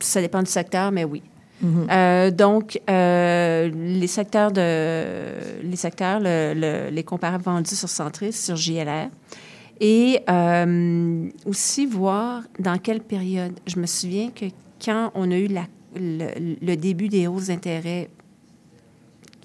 [0.01, 1.23] Ça dépend du secteur, mais oui.
[1.63, 1.87] Mhm.
[1.91, 8.33] Euh, donc, euh, les secteurs, de, les, secteurs le- le- les comparables vendus sur Centris,
[8.33, 9.11] sur JLR.
[9.81, 13.59] Et euh, aussi voir dans quelle période.
[13.67, 14.45] Je me souviens que
[14.85, 15.67] quand on a eu la-
[15.97, 16.29] le,
[16.61, 18.11] le début des hausses d'intérêt,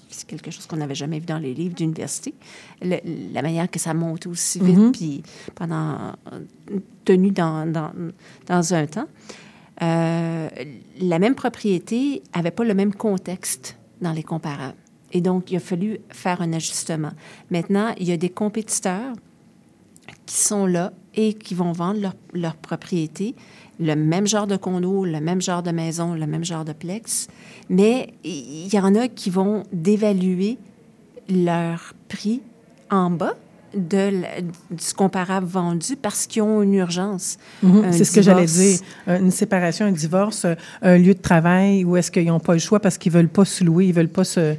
[0.08, 2.34] c'est quelque chose qu'on n'avait jamais vu dans les livres d'université,
[2.82, 4.92] la manière que ça monte aussi vite, Mhm.
[4.92, 5.22] puis
[5.54, 6.12] pendant,
[7.04, 7.90] tenu dans, dans,
[8.46, 9.08] dans un temps.
[9.82, 10.48] Euh,
[11.00, 14.78] la même propriété n'avait pas le même contexte dans les comparables.
[15.12, 17.12] Et donc, il a fallu faire un ajustement.
[17.50, 19.12] Maintenant, il y a des compétiteurs
[20.26, 23.34] qui sont là et qui vont vendre leur, leur propriété,
[23.80, 27.28] le même genre de condo, le même genre de maison, le même genre de plex,
[27.68, 30.58] mais il y en a qui vont dévaluer
[31.28, 32.42] leur prix
[32.90, 33.34] en bas
[33.74, 34.10] de
[34.70, 37.36] du comparable vendu parce qu'ils ont une urgence.
[37.62, 38.78] Mhm, Un C'est ce que j'allais dire.
[39.08, 42.54] Euh, Une séparation, un divorce, euh, un lieu de travail où est-ce qu'ils n'ont pas
[42.54, 44.54] le choix parce qu'ils veulent pas se louer, ils veulent pas se,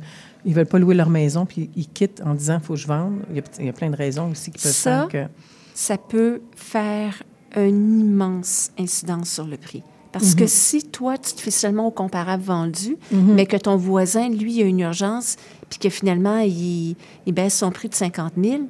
[0.45, 3.21] ils veulent pas louer leur maison, puis ils quittent en disant faut que je vende.
[3.31, 5.31] Il y a, il y a plein de raisons aussi qui peuvent Ça, faire que.
[5.79, 7.21] Ça peut faire
[7.55, 9.83] une immense incidence sur le prix.
[10.11, 14.29] Parce que si toi, tu te fais seulement au comparable vendu, mais que ton voisin,
[14.29, 15.35] lui, a une urgence,
[15.69, 16.95] puis que finalement, il,
[17.27, 18.63] il baisse son prix de 50 000,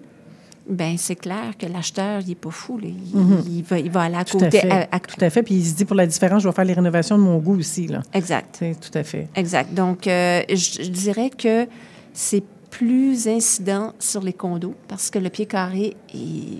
[0.70, 2.78] ben c'est clair que l'acheteur, il n'est pas fou.
[2.78, 2.88] là.
[2.90, 4.60] Il, il va, il va aller à Tout à côté.
[4.60, 4.70] fait.
[4.72, 5.42] à- à- Tout à fait.
[5.44, 7.58] Puis il se dit pour la différence, je vais faire les rénovations de mon goût
[7.58, 7.88] aussi.
[7.88, 8.02] Là.
[8.14, 8.62] exact.
[8.82, 9.30] Tout à fait.
[9.36, 9.74] Exact.
[9.74, 11.66] Donc, euh, je, je dirais que
[12.14, 16.60] c'est plus incident sur les condos parce que le pied carré est,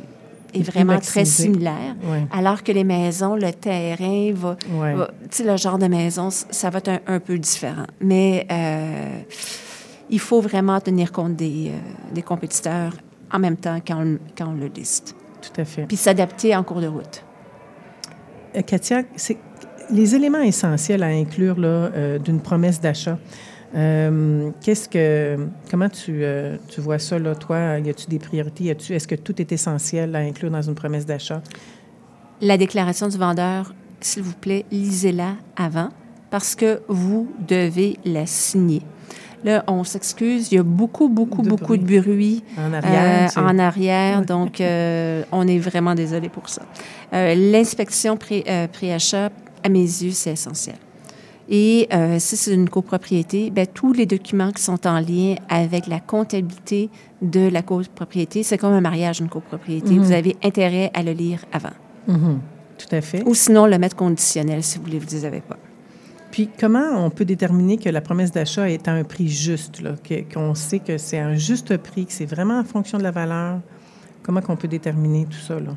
[0.54, 1.96] est vraiment très similaire.
[2.32, 4.56] Alors que les maisons, le terrain va.
[4.56, 4.68] Tu
[5.32, 7.86] sais, le genre de maison, ça va être un, un peu différent.
[8.02, 9.20] Mais euh,
[10.10, 12.94] il faut vraiment tenir compte des, euh, des compétiteurs
[13.32, 15.16] en même temps quand on, quand on le liste.
[15.42, 15.86] Tout à fait.
[15.86, 17.24] Puis s'adapter en cours de route.
[18.56, 19.38] Euh, Katia, c'est
[19.90, 23.18] les éléments essentiels à inclure là, euh, d'une promesse d'achat.
[23.76, 25.38] Euh, qu'est-ce que,
[25.70, 27.80] comment tu, euh, tu vois ça, là, toi?
[27.80, 28.68] Y a-tu des priorités?
[28.68, 31.42] Est-ce que tout est essentiel à inclure dans une promesse d'achat?
[32.42, 35.90] La déclaration du vendeur, s'il vous plaît, lisez-la avant
[36.30, 38.82] parce que vous devez la signer.
[39.44, 41.80] Là, on s'excuse, il y a beaucoup, beaucoup, De beaucoup bruit.
[41.80, 44.22] de bruit En arrière, euh, c'est- en arrière.
[44.26, 44.62] Donc,
[45.32, 46.64] on est vraiment désolé pour ça.
[47.12, 49.30] L'inspection pré- pré-achat,
[49.64, 50.76] à mes yeux, c'est essentiel.
[51.50, 55.88] Et euh, si c'est une copropriété, ben, tous les documents qui sont en lien avec
[55.88, 56.90] la comptabilité
[57.22, 59.94] de la copropriété, c'est comme un mariage, une copropriété.
[59.94, 60.00] Mhm.
[60.00, 61.74] Vous avez intérêt à le lire avant.
[62.08, 62.40] Mhm.
[62.78, 63.24] Tout à fait.
[63.26, 65.58] Ou sinon, le mettre conditionnel si vous ne les avez pas.
[66.32, 69.82] Puis, comment on peut déterminer que la promesse d'achat est à un prix juste,
[70.34, 73.62] qu'on sait que c'est un juste prix, que c'est vraiment en fonction de la valeur?
[74.22, 75.72] Comment qu'on peut déterminer tout ça, là?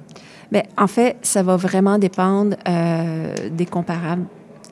[0.50, 4.26] Bien, en fait, ça va vraiment dépendre euh, des comparables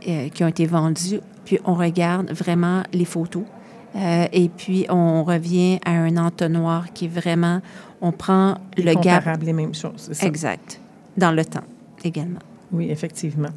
[0.06, 1.20] euh, qui ont été vendus.
[1.44, 3.44] Puis on regarde vraiment les photos.
[3.96, 7.60] Euh, et puis on revient à un entonnoir qui est vraiment,
[8.00, 9.24] on prend Les le gap.
[9.42, 10.26] les mêmes choses, c'est ça?
[10.26, 10.80] Exact.
[11.16, 11.64] Dans le temps
[12.04, 12.40] également.
[12.70, 13.48] Oui, effectivement.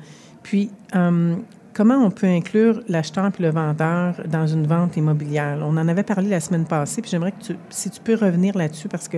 [0.42, 1.36] Puis, euh,
[1.74, 5.60] comment on peut inclure l'acheteur et le vendeur dans une vente immobilière?
[5.62, 8.58] On en avait parlé la semaine passée, puis j'aimerais que tu, si tu peux revenir
[8.58, 9.18] là-dessus, parce que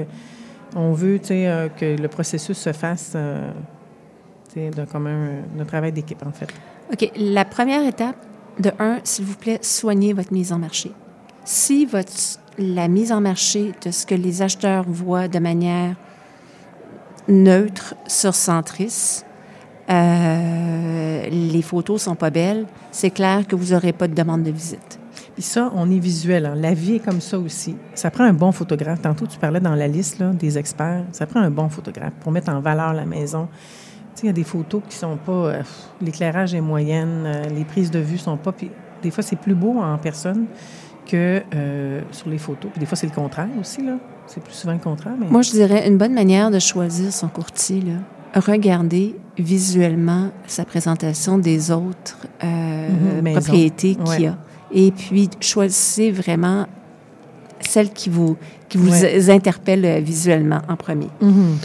[0.76, 3.52] on veut, tu sais, euh, que le processus se fasse, euh,
[4.52, 6.52] tu sais, de comme un, un travail d'équipe, en fait.
[6.94, 7.12] OK.
[7.18, 8.16] La première étape,
[8.60, 10.92] de un, s'il vous plaît, soignez votre mise en marché.
[11.44, 12.12] Si votre,
[12.60, 15.96] la mise en marché de ce que les acheteurs voient de manière
[17.28, 19.24] neutre sur Centris,
[19.90, 24.52] euh, les photos sont pas belles, c'est clair que vous n'aurez pas de demande de
[24.52, 25.00] visite.
[25.34, 26.46] Puis ça, on est visuel.
[26.46, 26.54] hein.
[26.56, 27.76] La vie est comme ça aussi.
[27.96, 29.02] Ça prend un bon photographe.
[29.02, 31.06] Tantôt, tu parlais dans la liste là, des experts.
[31.12, 33.48] Ça prend un bon photographe pour mettre en valeur la maison.
[34.24, 35.32] Il y a des photos qui sont pas...
[35.32, 35.62] euh,
[36.02, 38.52] L'éclairage est moyenne, euh, les prises de vue sont pas...
[38.54, 38.72] Puis
[39.02, 40.46] des fois, c'est plus beau en personne
[41.06, 42.72] que euh, sur les photos.
[42.72, 43.98] Puis des fois, c'est le contraire aussi, là.
[44.26, 45.28] C'est plus souvent le contraire, mais...
[45.28, 51.38] Moi, je dirais une bonne manière de choisir son courtier, là, regarder visuellement sa présentation
[51.38, 54.28] des autres euh, Mhm, propriétés qu'il y Ouais.
[54.30, 54.38] a.
[54.72, 56.66] Et puis, choisissez vraiment
[57.60, 58.38] celle qui vous,
[58.70, 59.30] qui vous Ouais.
[59.30, 61.10] interpelle visuellement en premier.
[61.22, 61.58] Mhm.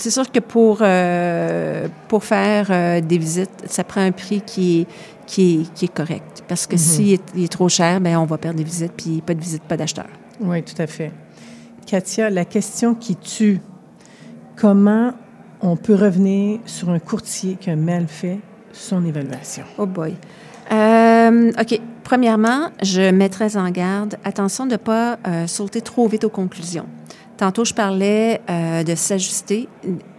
[0.00, 4.80] C'est sûr que pour, euh, pour faire euh, des visites, ça prend un prix qui
[4.82, 4.86] est,
[5.26, 6.42] qui est, qui est correct.
[6.48, 6.78] Parce que Mhm.
[6.78, 9.40] s'il est, il est trop cher, ben on va perdre des visites, puis pas de
[9.40, 10.08] visites, pas d'acheteurs.
[10.40, 11.12] Oui, tout à fait.
[11.86, 13.60] Katia, la question qui tue,
[14.56, 15.12] comment
[15.60, 18.38] on peut revenir sur un courtier qui a mal fait
[18.72, 19.64] son évaluation?
[19.78, 20.14] Oh boy.
[20.72, 21.80] Euh, OK.
[22.04, 26.86] Premièrement, je mettrais en garde, attention de ne pas sauter trop vite aux conclusions.
[27.40, 29.66] Tantôt, je parlais euh, de s'ajuster.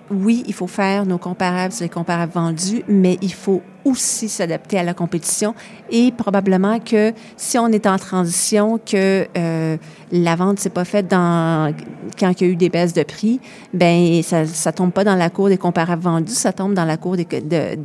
[0.10, 4.80] Oui, il faut faire nos comparables sur les comparables vendus, mais il faut aussi s'adapter
[4.80, 5.54] à la compétition
[5.92, 9.78] et probablement que si on est en transition, que euh,
[10.12, 11.72] la vente s'est pas faite quand
[12.20, 13.40] il y a eu des baisses de prix,
[13.72, 16.98] ben ça ça tombe pas dans la cour des comparables vendus, ça tombe dans la
[16.98, 17.78] cour de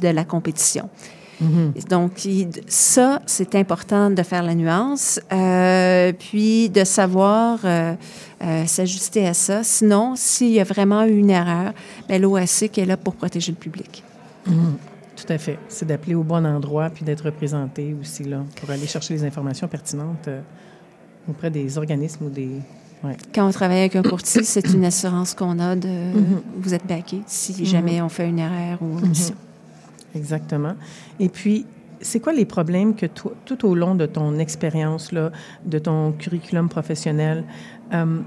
[0.00, 0.88] la compétition.
[1.88, 7.94] Donc, il- ça, c'est important de faire la nuance, euh, puis de savoir euh,
[8.42, 9.62] euh, s'ajuster à ça.
[9.62, 11.72] Sinon, s'il y a vraiment eu une erreur,
[12.08, 14.02] ben, l'OAC est là pour protéger le public.
[14.46, 14.76] Mhm.
[15.16, 15.58] Tout à fait.
[15.68, 19.66] C'est d'appeler au bon endroit puis d'être représenté aussi là pour aller chercher les informations
[19.68, 20.28] pertinentes
[21.28, 22.50] auprès des organismes ou des.
[23.04, 23.16] Ouais.
[23.34, 26.40] Quand on travaille avec un courtier, c'est une assurance qu'on a de Mhm.
[26.58, 27.64] vous êtes baqué si Mhm.
[27.64, 29.34] jamais on fait une erreur ou une omission.
[30.14, 30.74] Exactement.
[31.20, 31.66] Et puis,
[32.00, 36.68] c'est quoi les problèmes que toi, tout au long de ton expérience, de ton curriculum
[36.68, 37.44] professionnel,
[37.92, 38.20] euh,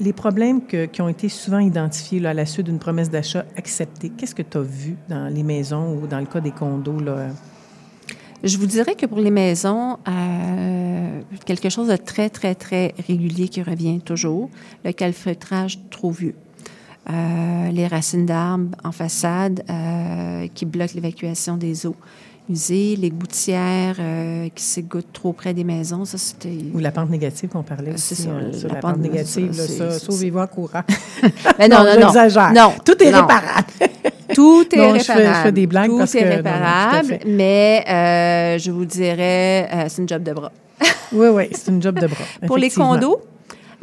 [0.00, 4.10] les problèmes qui ont été souvent identifiés là, à la suite d'une promesse d'achat acceptée,
[4.10, 7.00] qu'est-ce que tu as vu dans les maisons ou dans le cas des condos?
[7.00, 7.28] Là?
[8.42, 13.48] Je vous dirais que pour les maisons, euh, quelque chose de très, très, très régulier
[13.48, 14.50] qui revient toujours,
[14.84, 16.34] le calfeutrage trop vieux.
[17.10, 21.96] Euh, les racines d'arbres en façade euh, qui bloquent l'évacuation des eaux
[22.48, 26.56] usées, les gouttières euh, qui s'égouttent trop près des maisons, ça c'était...
[26.72, 28.28] Ou la pente négative qu'on parlait C'est aussi.
[28.28, 30.82] hein, sur la, pente- pente négative, là, ça, sauvez-vous en courant.
[31.58, 32.52] Mais non, non, non.
[32.54, 33.20] Non, Tout est non.
[33.22, 33.66] réparable.
[34.34, 35.36] Tout est Non, je fais- réparable.
[35.38, 37.20] je fais des blagues Tout parce est que- non, non, tout réparable, fait.
[37.26, 40.52] mais je vous dirais, c'est une job de bras.
[41.12, 42.24] Oui, oui, c'est une job de bras.
[42.46, 43.20] Pour les condos,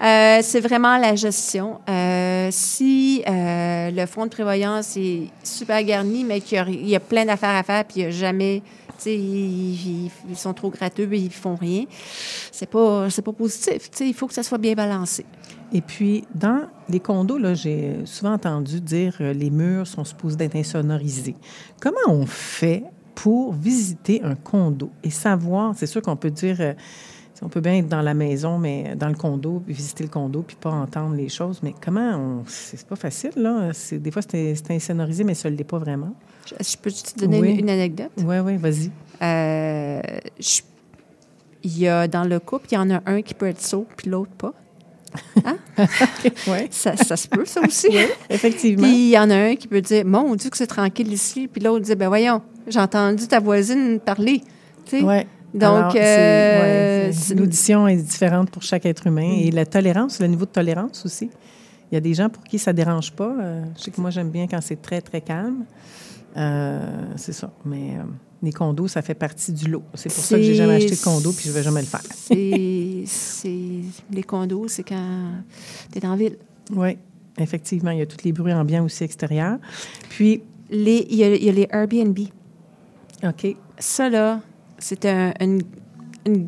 [0.01, 1.81] euh, c'est vraiment la gestion.
[1.89, 7.25] Euh, si euh, le fonds de prévoyance est super garni, mais qu'il y a, plein
[7.25, 8.61] d'affaires à faire, puis il n'y a jamais,
[8.97, 11.83] tu sais, ils, sont trop gratteux, et ils font rien,
[12.51, 13.91] c'est pas, c'est pas positif.
[13.91, 15.25] Tu sais, il faut que ça soit bien balancé.
[15.73, 20.37] Et puis, dans les condos, là, j'ai souvent entendu dire euh, les murs sont supposés
[20.37, 21.35] d'être insonorisés.
[21.81, 22.83] Comment on fait
[23.15, 26.73] pour visiter un condo et savoir, c'est sûr qu'on peut dire,
[27.41, 30.41] on peut bien être dans la maison, mais dans le condo, puis visiter le condo,
[30.41, 32.43] puis pas entendre les choses, mais comment on...
[32.47, 33.71] C'est pas facile, là.
[33.91, 36.13] Des fois, c'est insonorisé, mais ça ne l'est pas vraiment.
[36.45, 37.49] Je, je peux te donner Oui.
[37.51, 38.11] une, une anecdote?
[38.17, 38.91] Oui, oui, vas-y.
[39.21, 40.01] Euh,
[40.39, 40.61] je-
[41.63, 43.85] il y a dans le couple, il y en a un qui peut être sourd,
[43.97, 44.53] puis l'autre pas.
[45.45, 45.57] Hein?
[46.47, 46.67] Ouais.
[46.71, 47.87] ça, ça se peut, ça aussi.
[48.29, 48.83] Effectivement.
[48.83, 51.47] Puis il y en a un qui peut dire Mon Dieu, que c'est tranquille ici.
[51.51, 54.41] Puis l'autre dit Ben voyons, j'ai entendu ta voisine parler.
[54.85, 55.03] Tu sais?
[55.03, 55.25] Ouais.
[55.53, 59.27] Donc, Alors, c'est- euh, ouais, l'audition est différente pour chaque être humain.
[59.27, 59.39] Mm.
[59.47, 61.29] Et la tolérance, le niveau de tolérance aussi.
[61.91, 63.33] Il y a des gens pour qui ça ne dérange pas.
[63.41, 65.65] Euh, je sais que moi, j'aime bien quand c'est très, très calme.
[66.37, 66.79] Euh,
[67.15, 67.51] c'est ça.
[67.65, 67.93] Mais
[68.43, 69.81] les condos, ça fait partie du lot.
[69.95, 71.87] C'est pour ça que j'ai jamais acheté de condo puis je ne vais jamais le
[71.87, 72.03] faire.
[72.15, 73.81] c'est, c'est-
[74.11, 75.31] les condos, c'est quand
[75.91, 76.37] tu es en ville.
[76.71, 76.95] Oui,
[77.39, 77.89] effectivement.
[77.89, 79.57] Il y a tous les bruits ambiants aussi extérieurs.
[80.09, 82.19] Puis, Les, il, y a, il y a les Airbnb.
[83.23, 83.55] OK.
[83.79, 84.39] Ça, là,
[84.79, 85.61] c'est un, une-
[86.25, 86.47] une-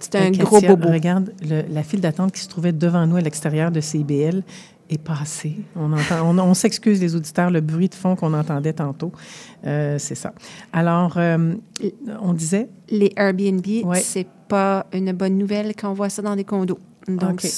[0.00, 0.88] c'est un gros bobo.
[0.88, 4.42] Regarde, le- la file d'attente qui se trouvait devant nous à l'extérieur de CIBL
[4.90, 5.56] est passée.
[5.76, 9.12] On, entend, on, on s'excuse, les auditeurs, le bruit de fond qu'on entendait tantôt.
[9.66, 10.34] Euh, c'est ça.
[10.72, 11.54] Alors, euh,
[12.20, 12.68] on disait?
[12.90, 14.00] Les Airbnb, Ouais.
[14.00, 16.78] c'est pas une bonne nouvelle quand on voit ça dans des condos.
[17.08, 17.50] Donc, OK.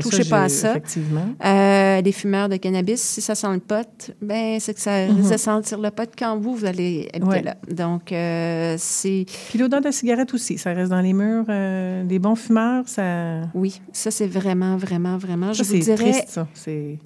[0.00, 0.70] Ça, touchez pas à ça.
[0.70, 1.26] Effectivement.
[1.44, 5.32] Euh, les fumeurs de cannabis, si ça sent le pot, ben c'est que ça risque
[5.32, 7.42] de sentir le pot quand vous, vous allez habiter Ouais.
[7.42, 7.56] là.
[7.70, 9.26] Donc, euh, c'est...
[9.50, 11.44] Puis l'odeur de la cigarette aussi, ça reste dans les murs.
[11.48, 13.42] euh, les bons fumeurs, ça.
[13.54, 15.52] Oui, ça, c'est vraiment, vraiment, vraiment...
[15.52, 16.48] Ça, je vous c'est dirais, triste, ça.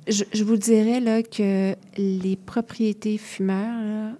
[0.08, 4.12] Je, je vous dirais là, que les propriétés fumeurs là,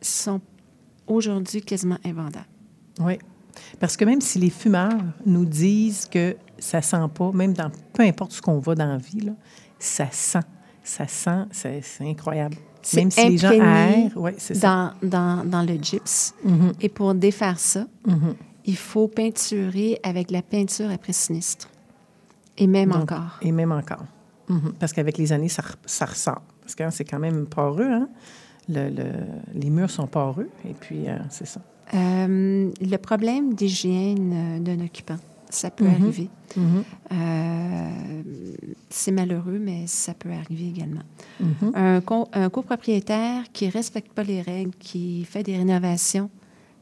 [0.00, 0.40] sont
[1.06, 2.46] aujourd'hui quasiment invendable.
[3.00, 3.18] Oui.
[3.80, 8.02] Parce que même si les fumeurs nous disent que ça sent pas, même dans peu
[8.02, 9.32] importe ce qu'on va dans la vie, là,
[9.78, 10.40] ça sent.
[10.82, 12.56] Ça sent, c'est incroyable.
[12.80, 14.94] C'est Même si les gens aèrent, oui, c'est ça.
[15.02, 16.32] dans, dans, dans le gypse.
[16.44, 16.72] Mhm.
[16.80, 18.34] Et pour défaire ça, Mhm.
[18.64, 21.68] il faut peinturer avec la peinture après sinistre.
[22.56, 23.38] Et même Donc, encore.
[23.42, 24.04] Et même encore.
[24.48, 24.74] Mhm.
[24.78, 26.42] Parce qu'avec les années, ça, ça ressort.
[26.62, 28.08] Parce que hein, c'est quand même poreux, hein?
[28.68, 29.12] Le- le-
[29.60, 31.60] les murs sont poreux, et puis euh, c'est ça.
[31.94, 35.16] Euh, le problème d'hygiène euh, d'un occupant,
[35.50, 35.94] ça peut Mhm.
[35.94, 36.28] arriver.
[36.56, 36.84] Mhm.
[37.12, 37.88] Euh,
[38.90, 41.02] c'est malheureux, mais ça peut arriver également.
[41.40, 41.72] Mhm.
[41.74, 46.30] Un, co- un copropriétaire qui ne respecte pas les règles, qui fait des rénovations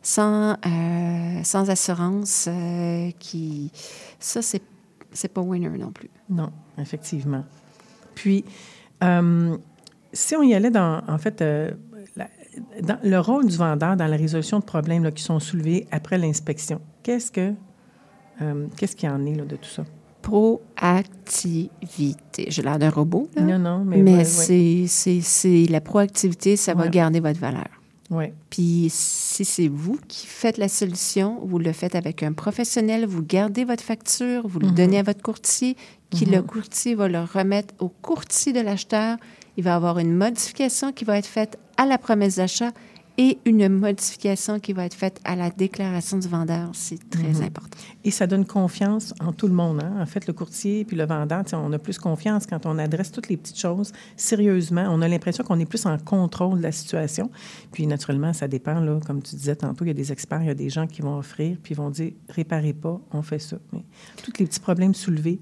[0.03, 3.71] sans, euh, sans assurance, euh, qui
[4.19, 4.63] ça, c'est,
[5.13, 6.11] c'est pas winner non plus.
[6.29, 7.45] Non, effectivement.
[8.15, 8.45] Puis,
[10.13, 11.41] si on y allait dans, en fait,
[12.17, 12.29] la-
[12.83, 16.19] dans le rôle du vendeur dans la résolution de problèmes là, qui sont soulevés après
[16.19, 17.53] l'inspection, qu'est-ce que,
[18.43, 19.85] euh, qu'est-ce qu'il y en est là, de tout ça?
[20.23, 22.47] Proactivité.
[22.49, 23.43] J'ai l'air d'un robot, là.
[23.43, 24.03] Non, non, mais...
[24.03, 27.69] mais ouais, c'est, la proactivité, ça va garder votre valeur.
[28.11, 28.27] Oui.
[28.51, 33.23] Puis si c'est vous qui faites la solution, vous le faites avec un professionnel, vous
[33.23, 34.75] gardez votre facture, vous le Mhm.
[34.75, 35.77] donnez à votre courtier,
[36.11, 36.33] qui Mhm.
[36.33, 39.17] le courtier va le remettre au courtier de l'acheteur.
[39.57, 42.71] Il va avoir une modification qui va être faite à la promesse d'achat
[43.17, 46.71] et une modification qui va être faite à la déclaration du vendeur.
[46.73, 47.43] C'est très Mhm.
[47.45, 47.79] important.
[48.05, 49.81] Et ça donne confiance en tout le monde.
[49.83, 49.95] hein?
[50.01, 53.29] En fait, le courtier puis le vendeur, on a plus confiance quand on adresse toutes
[53.29, 54.87] les petites choses sérieusement.
[54.91, 57.31] On a l'impression qu'on est plus en contrôle de la situation.
[57.73, 58.81] Puis, naturellement, ça dépend.
[58.81, 60.87] Là, comme tu disais tantôt, il y a des experts, il y a des gens
[60.87, 63.57] qui vont offrir puis ils vont dire réparez pas, on fait ça.
[63.73, 63.85] Mais
[64.23, 65.41] tous les petits problèmes soulevés.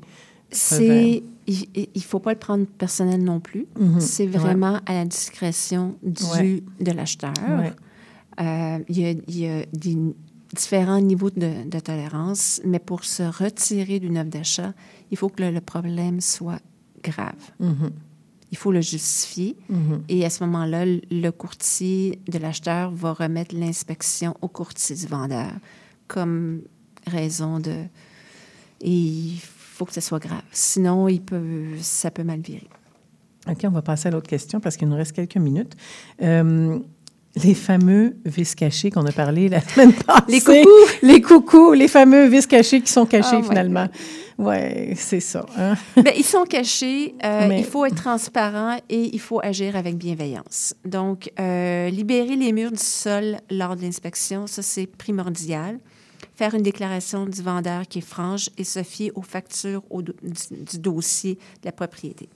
[0.53, 3.67] C'est, il ne faut pas le prendre personnel non plus.
[3.79, 4.01] Mhm.
[4.01, 4.39] C'est Ouais.
[4.39, 6.63] vraiment à la discrétion du, Ouais.
[6.81, 7.33] de l'acheteur.
[7.49, 7.73] Ouais.
[8.41, 9.97] Euh, il, y a, il y a des
[10.55, 14.73] différents niveaux de, de tolérance, mais pour se retirer d'une œuvre d'achat,
[15.11, 16.61] il faut que le, le problème soit
[17.03, 17.35] grave.
[17.61, 17.91] Mhm.
[18.51, 19.57] Il faut le justifier.
[19.71, 20.03] Mhm.
[20.11, 25.51] Et à ce moment-là, le- courtier de l'acheteur va remettre l'inspection au courtier du vendeur
[26.09, 26.61] comme
[27.07, 27.75] raison de...
[28.83, 29.31] Et
[29.83, 30.43] faut que ce soit grave.
[30.53, 32.68] Sinon, il peut, ça peut mal virer.
[33.51, 35.72] OK, on va passer à l'autre question parce qu'il nous reste quelques minutes.
[36.22, 36.78] Euh,
[37.35, 40.22] les fameux vis cachés qu'on a parlé la semaine passée.
[40.28, 40.68] Les coucous!
[41.03, 43.89] Les coucous, les fameux vis cachés qui sont cachés Oh my finalement.
[44.39, 45.45] Oui, c'est ça.
[45.59, 45.74] hein.
[45.97, 47.14] Ben, ils sont cachés.
[47.24, 50.74] euh, Mais- Il faut être transparent et il faut agir avec bienveillance.
[50.85, 55.78] Donc, euh, libérer les murs du sol lors de l'inspection, ça, c'est primordial.
[56.43, 60.12] Faire une déclaration du vendeur qui est franche et se fier aux factures au do-
[60.24, 62.28] du, du dossier de la propriété.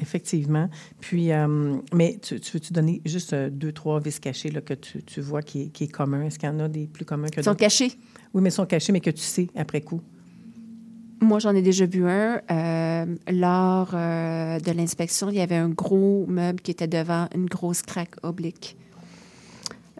[0.00, 0.68] Effectivement.
[1.00, 4.74] Puis, euh, mais tu, tu veux-tu donner juste euh, deux, trois vis cachés là, que
[4.74, 6.22] tu, tu vois qui est, qui est commun?
[6.22, 7.62] Est-ce qu'il y en a des plus communs que Ils sont d'autres?
[7.62, 7.98] cachés.
[8.32, 10.00] Oui, mais ils sont cachés, mais que tu sais après coup.
[11.20, 12.40] Moi, j'en ai déjà vu un.
[12.48, 17.46] euh, lors euh, de l'inspection, il y avait un gros meuble qui était devant une
[17.46, 18.76] grosse craque oblique.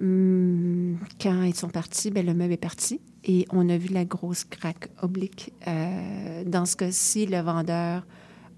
[0.00, 4.04] Hum, quand ils sont partis, ben, le meuble est parti et on a vu la
[4.04, 5.52] grosse craque oblique.
[5.68, 8.04] Euh, dans ce cas-ci, le vendeur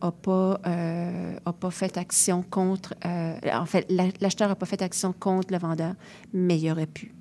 [0.03, 2.95] n'a pas, euh, pas fait action contre...
[3.05, 5.95] euh, en fait, la- l'acheteur n'a pas fait action contre le vendeur,
[6.33, 7.13] mais il aurait pu.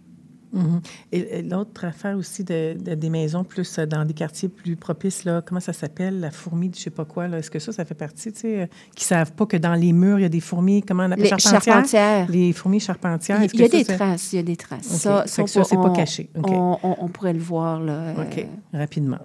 [0.56, 0.82] Mhm.
[1.12, 4.76] Et, et l'autre affaire aussi de, de- des maisons plus euh, dans des quartiers plus
[4.76, 7.60] propices, là, comment ça s'appelle, la fourmi de je sais pas quoi, là, est-ce que
[7.60, 10.24] ça, ça fait partie, tu sais, euh, qui savent pas que dans les murs, il
[10.24, 11.62] y a des fourmis, comment on appelle Les charpentières?
[11.62, 12.30] charpentières.
[12.32, 13.38] Les fourmis charpentières.
[13.54, 14.88] Il y a ça, des traces, il y a des traces.
[14.92, 14.98] OK.
[15.00, 16.30] Ça, ça, ça, c'est pas caché.
[16.36, 18.14] On, on- on pourrait le voir, là.
[18.18, 19.20] OK, euh, rapidement.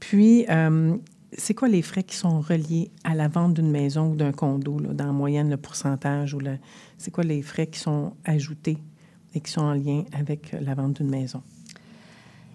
[0.00, 0.96] Puis, euh,
[1.36, 4.78] c'est quoi les frais qui sont reliés à la vente d'une maison ou d'un condo,
[4.78, 6.58] là, dans la moyenne, le pourcentage ou le...
[6.98, 8.78] C'est quoi les frais qui sont ajoutés?
[9.34, 11.42] Et qui sont en lien avec la vente d'une maison?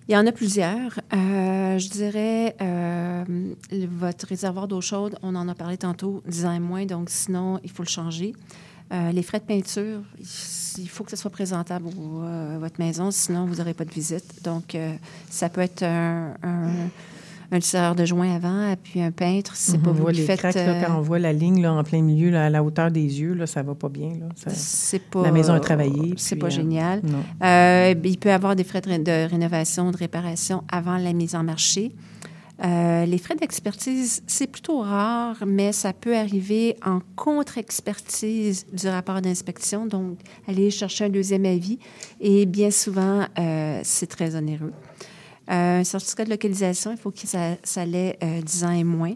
[0.08, 1.02] Il y en a plusieurs.
[1.14, 3.26] Euh, je dirais euh,
[3.92, 7.60] votre réservoir d'eau chaude, on en a parlé tantôt, 10 ans et moins, donc sinon,
[7.64, 8.34] il faut le changer.
[8.94, 10.00] Euh, les frais de peinture,
[10.78, 13.92] il faut que ce soit présentable euh, à votre maison, sinon vous n'aurez pas de
[13.92, 14.42] visite.
[14.44, 14.94] Donc, euh,
[15.30, 16.34] ça peut être un,
[17.52, 20.20] un tisseur de joint avant, puis un peintre, c'est Mhm, pas on vous voit qui
[20.20, 20.40] les faites...
[20.40, 22.64] craques, là, euh, quand on voit la ligne là, en plein milieu, là, à la
[22.64, 24.12] hauteur des yeux, là, ça va pas bien.
[24.36, 25.24] Ça- c'est pas...
[25.24, 26.14] La maison est travaillée.
[26.18, 27.02] C'est puis, pas euh, génial.
[27.44, 31.14] Euh, il peut y avoir des frais de, ré- de rénovation, de réparation avant la
[31.14, 31.92] mise en marché.
[32.66, 39.22] Euh, les frais d'expertise, c'est plutôt rare, mais ça peut arriver en contre-expertise du rapport
[39.22, 40.18] d'inspection, donc
[40.48, 41.78] aller chercher un deuxième avis.
[42.20, 44.74] Et bien souvent, euh, c'est très onéreux.
[45.50, 48.84] Euh, un certificat de localisation, il faut que ça, ça l'ait euh, 10 ans et
[48.84, 49.14] moins.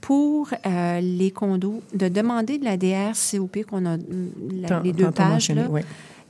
[0.00, 3.96] Pour euh, les condos, de demander de la DRCOP qu'on a,
[4.52, 5.80] la- Tant- les deux pages, là, oui.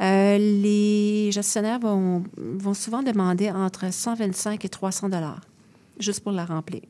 [0.01, 5.41] Euh, les gestionnaires vont, vont souvent demander entre 125 et 300 dollars
[5.99, 6.82] juste pour la remplir.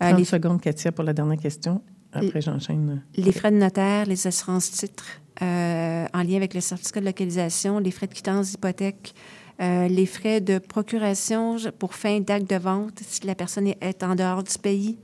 [0.00, 0.24] 30 les...
[0.24, 1.80] secondes, Katia, pour la dernière question.
[2.12, 3.02] Après, j'enchaîne.
[3.16, 5.06] Les frais de notaire, les assurances titres
[5.40, 9.14] euh, en lien avec le certificat de localisation, les frais de quittance d'hypothèque,
[9.62, 14.14] euh, les frais de procuration pour fin d'acte de vente si la personne est en
[14.14, 14.98] dehors du pays,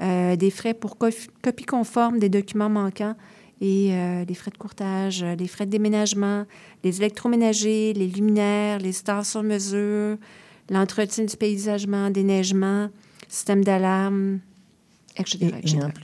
[0.00, 3.16] euh, des frais pour copie conforme des documents manquants
[3.60, 3.90] et
[4.26, 6.44] des frais de courtage, les frais de déménagement,
[6.84, 10.18] les électroménagers, les luminaires, les stars sur mesure,
[10.68, 12.90] l'entretien du paysagement, déneigement,
[13.28, 14.40] système d'alarme,
[15.16, 15.54] etc.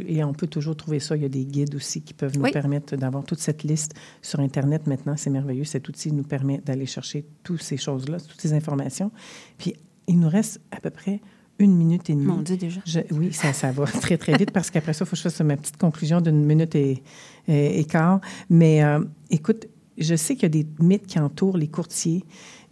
[0.01, 1.17] Et, et, on peut toujours trouver ça.
[1.17, 4.41] Il y a des guides aussi qui peuvent nous permettre d'avoir toute cette liste sur
[4.41, 5.17] Internet maintenant.
[5.17, 5.65] C'est merveilleux.
[5.65, 9.11] Cet outil nous permet d'aller chercher toutes ces choses-là, toutes ces informations.
[9.59, 9.75] Puis,
[10.09, 11.21] il nous reste à peu près
[11.59, 12.27] une minute et demie.
[12.27, 12.81] Mon Dieu, déjà.
[13.13, 15.41] oui, ça, ça va très, très vite parce qu'après ça, il faut que je fasse
[15.41, 17.03] ma petite conclusion d'une minute et,
[17.49, 18.21] et, quart.
[18.51, 19.01] Mais euh,
[19.31, 22.25] écoute, je sais qu'il y a des mythes qui entourent les courtiers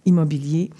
[0.07, 0.71] immobiliers.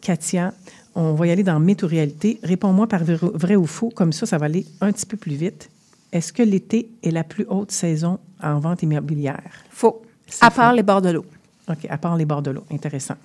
[0.00, 0.52] Katia,
[0.94, 2.38] on va y aller dans mythe ou réalité.
[2.42, 5.70] Réponds-moi par vrai ou faux, comme ça, ça va aller un petit peu plus vite.
[6.12, 9.50] Est-ce que l'été est la plus haute saison en vente immobilière?
[9.70, 10.02] Faux.
[10.40, 11.26] À part les bords de l'eau.
[11.68, 12.64] OK, à part les bords de l'eau.
[12.70, 13.16] Intéressant.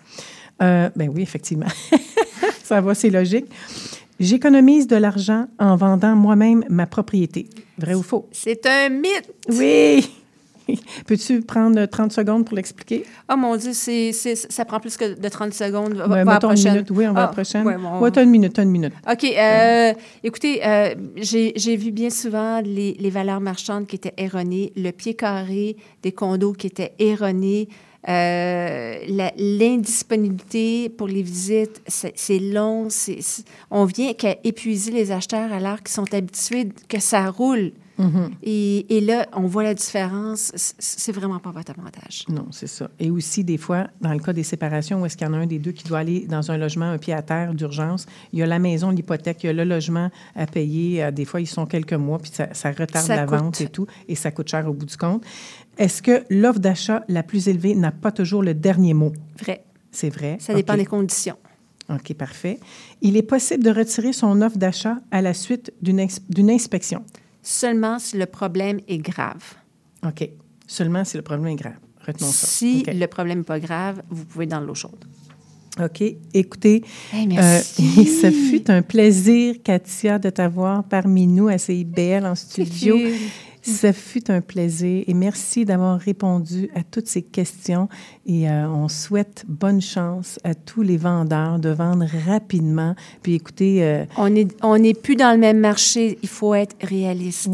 [0.61, 1.67] Euh, ben oui, effectivement.
[2.63, 3.45] ça va, c'est logique.
[4.19, 7.47] J'économise de l'argent en vendant moi-même ma propriété.
[7.77, 8.27] Vrai ou faux?
[8.31, 9.31] C'est un mythe.
[9.49, 10.09] Oui.
[11.07, 13.05] Peux-tu prendre 30 secondes pour l'expliquer?
[13.31, 15.93] Oh mon Dieu, c'est, ça prend plus que de 30 secondes.
[15.93, 16.91] Va, ouais, va Une minute.
[16.91, 17.65] Oui, on va à la ah, prochaine.
[17.65, 18.93] Oui, bon, une minute, une minute.
[19.09, 19.23] OK.
[19.23, 19.93] Euh,
[20.23, 25.13] écoutez, euh, j'ai, vu bien souvent les, les, valeurs marchandes qui étaient erronées, le pied
[25.13, 27.69] carré des condos qui étaient erronés.
[28.07, 28.95] Euh,
[29.37, 32.87] l'indisponibilité pour les visites, c'est long.
[33.71, 37.71] on vient qu'à épuiser les acheteurs alors qu'ils sont habitués que ça roule.
[37.99, 38.31] Mm-hmm.
[38.43, 40.53] et, là, on voit la différence.
[40.55, 42.23] C'est vraiment pas votre avantage.
[42.29, 42.89] Non, c'est ça.
[42.97, 45.37] Et aussi, des fois, dans le cas des séparations, où est-ce qu'il y en a
[45.37, 48.39] un des deux qui doit aller dans un logement, un pied à terre d'urgence, il
[48.39, 51.03] y a la maison, l'hypothèque, il y a le logement à payer.
[51.03, 54.15] Euh, des fois, ils sont quelques mois, puis ça, retarde la vente et tout, et
[54.15, 55.23] ça coûte cher au bout du compte.
[55.77, 59.11] Est-ce que l'offre d'achat la plus élevée n'a pas toujours le dernier mot?
[59.37, 59.63] Vrai.
[59.91, 60.37] C'est vrai.
[60.39, 61.37] Ça dépend des conditions.
[61.89, 62.59] OK, parfait.
[63.01, 67.03] Il est possible de retirer son offre d'achat à la suite d'une inspection
[67.49, 69.55] seulement si le problème est grave.
[70.05, 70.29] OK.
[70.67, 71.79] Seulement si le problème est grave.
[72.05, 72.47] Retenons ça.
[72.47, 75.05] Si le problème n'est pas grave, vous pouvez dans l'eau chaude.
[75.83, 76.03] OK.
[76.33, 76.83] Écoutez,
[77.27, 77.83] merci.
[77.99, 82.97] Euh, ça fut un plaisir, Katia, de t'avoir parmi nous à CIBL en studio.
[83.61, 87.89] Ça fut un plaisir et merci d'avoir répondu à toutes ces questions.
[88.25, 92.95] Et euh, on souhaite bonne chance à tous les vendeurs de vendre rapidement.
[93.21, 93.83] Puis écoutez.
[93.83, 96.17] Euh, on n'est on est plus dans le même marché.
[96.21, 97.49] Il faut être réaliste.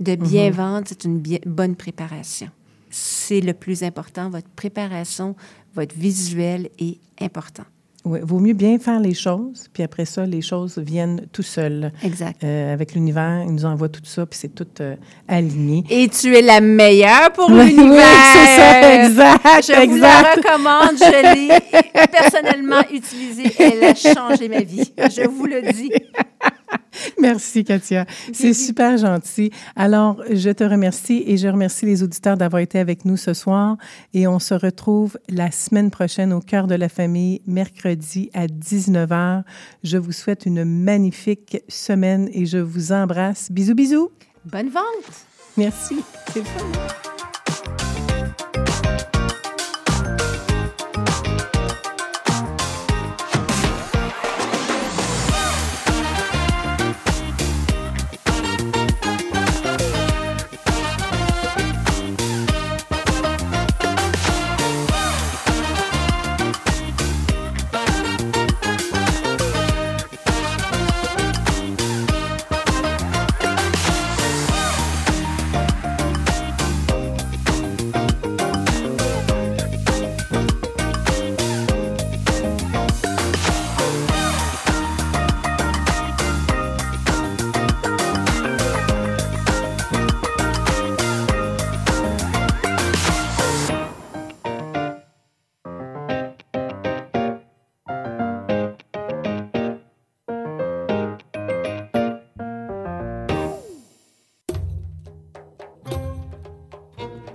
[0.00, 0.54] De bien mm-hmm.
[0.54, 2.48] vendre, c'est une bonne préparation.
[2.90, 4.30] C'est le plus important.
[4.30, 5.36] Votre préparation,
[5.74, 7.64] votre visuel est important.
[8.04, 11.92] Oui, vaut mieux bien faire les choses, puis après ça, les choses viennent tout seules.
[12.02, 12.42] Exact.
[12.42, 14.96] Euh, avec l'univers, il nous envoie tout ça, puis c'est tout euh,
[15.28, 15.84] aligné.
[15.88, 17.82] Et tu es la meilleure pour l'univers.
[17.92, 17.98] Oui,
[18.32, 19.66] c'est ça, exact.
[19.66, 20.96] Je vous la recommande.
[20.98, 21.48] Je
[21.92, 23.52] l'ai personnellement utilisée.
[23.58, 24.92] Elle a changé ma vie.
[24.98, 25.90] Je vous le dis.
[27.20, 28.06] Merci, Katia.
[28.32, 29.50] C'est super gentil.
[29.76, 33.76] Alors, je te remercie et je remercie les auditeurs d'avoir été avec nous ce soir.
[34.14, 39.42] Et on se retrouve la semaine prochaine au cœur de la famille, mercredi à 19h.
[39.82, 43.50] Je vous souhaite une magnifique semaine et je vous embrasse.
[43.50, 44.10] Bisous, bisous.
[44.44, 45.26] Bonne vente.
[45.56, 45.96] Merci.
[46.32, 47.11] C'est fun.